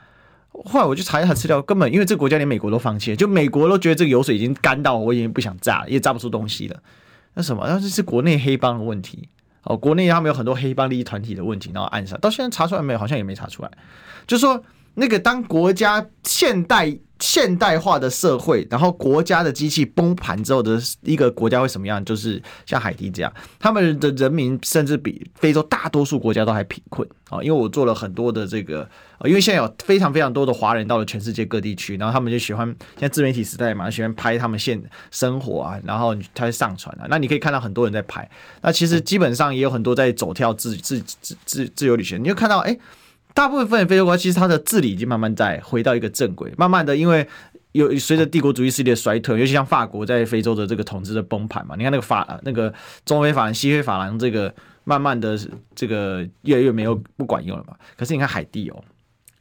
[0.66, 6.80] 后来我去查一下资料，根本因为这个国家连美国都放弃了，就美国都觉得这个油水已经干到我已经不想炸了，也炸不出东西了。
[7.36, 7.64] 那什么？
[7.68, 9.30] 那这是国内黑帮的问题
[9.64, 13.00] 哦，国内他们有很多黑帮利益团体的问题，然后暗杀，到现在查出来没有？
[13.00, 13.72] 好像也没查出来。
[14.26, 14.64] 就说，
[14.98, 16.98] 那个当国家现代。
[17.20, 22.06] 现代化的社会，然后国家的机器崩盘之后的一个国家会什么样？
[22.06, 27.42] 就是像海地这样，他们的人民甚至比非洲大多数国家都还贫困啊！
[27.42, 28.88] 因为我做了很多的这个，
[29.26, 34.80] 因为现在有非常非常多的华人到了全世界各地区，然后他们就喜欢现在自媒体时代嘛，喜欢拍他们现
[35.10, 38.30] 生活啊，然后他会上传啊，那你可以看到很多人在拍，
[38.62, 42.78] 那其实基本上也有很多在走跳自自自自自由旅行，你就看到哎。
[43.38, 47.28] 大部分非洲国家其实它的治理已经慢慢在回到一个正轨，慢慢的，因为
[47.74, 52.74] 有随着帝国主义势力的衰退，尤其像法国在非洲的这个统治的崩盘嘛，你看那个法那个
[53.06, 54.52] 中非法、西非法郎这个
[54.86, 55.38] 慢慢的
[55.76, 57.76] 这个越来越没有不管用了嘛。
[57.96, 58.84] 可是你看海地哦，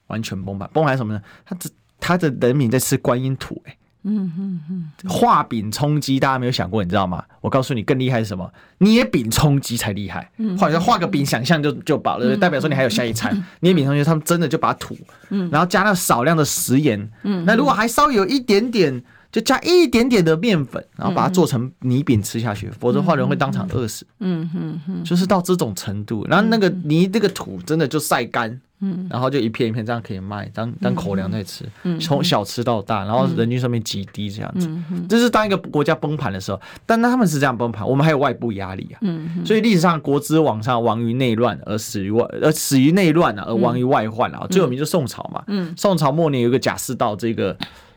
[0.09, 1.23] 完全崩盘，崩盘什么呢？
[1.47, 3.79] 他这他的人民在吃观音土哎、
[4.09, 7.25] 嗯嗯嗯，画饼充饥，大家没有想过，你知道吗？
[7.41, 8.49] 我告诉你，更厉害是什么？
[8.79, 10.31] 捏饼充饥才厉害。
[10.39, 13.37] 嗯，或者画个饼，想象就就饱了，代表说你还有下一餐。
[13.61, 14.97] 捏饼充饥，他们真的就把土，
[15.31, 19.03] 嗯，然后加了少量的食盐，嗯，那如果还稍微有一点点，
[19.33, 24.07] 就加一点点的面粉，然后把它做成泥饼吃下去，否则的话人会当场饿死。
[24.21, 28.61] 嗯嗯嗯，就是到这种程度，然后那个泥这个土真的就晒干。
[28.81, 31.65] 嗯，然后就一片一片这样可以卖，当当口粮在吃，
[31.99, 34.69] 从小吃到大，然后人均寿命极低这样子。
[35.09, 38.99] 这是当一个国家崩盘的时候，但他们是这样崩盘，我们还有外部压力啊。
[39.01, 44.47] 嗯所以历史上国之往上亡于内乱而死于外，而死于内乱啊，而亡于外患啊。
[44.51, 45.43] 最有名就是宋朝嘛。
[45.47, 47.57] 嗯宋朝末年有一个贾似道，这个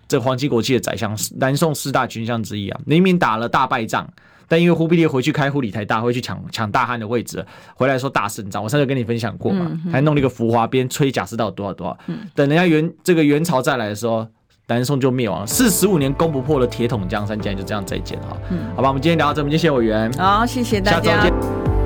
[0.10, 4.06] 这个黄金国戚的宰相，南宋四大群相之一啊，明明打了大败仗。
[4.52, 7.46] 但因为忽必烈回去开忽里台大会去抢抢大汉的位置，
[7.76, 8.64] 回来说大胜仗。
[8.64, 11.96] 我上次跟你分享过嘛，嗯、还弄了一个浮华鞭吹贾似道多少多少。
[12.08, 14.28] 嗯、等人家元这个元朝再来的时候，
[14.66, 15.46] 南宋就灭亡了。
[15.46, 18.36] 四十五年攻不破的铁桶江山，竟然就这样再见哈。
[18.50, 20.12] 嗯，好吧，我们今天聊到这，我们就谢谢委员。
[20.14, 21.79] 好，谢谢大家。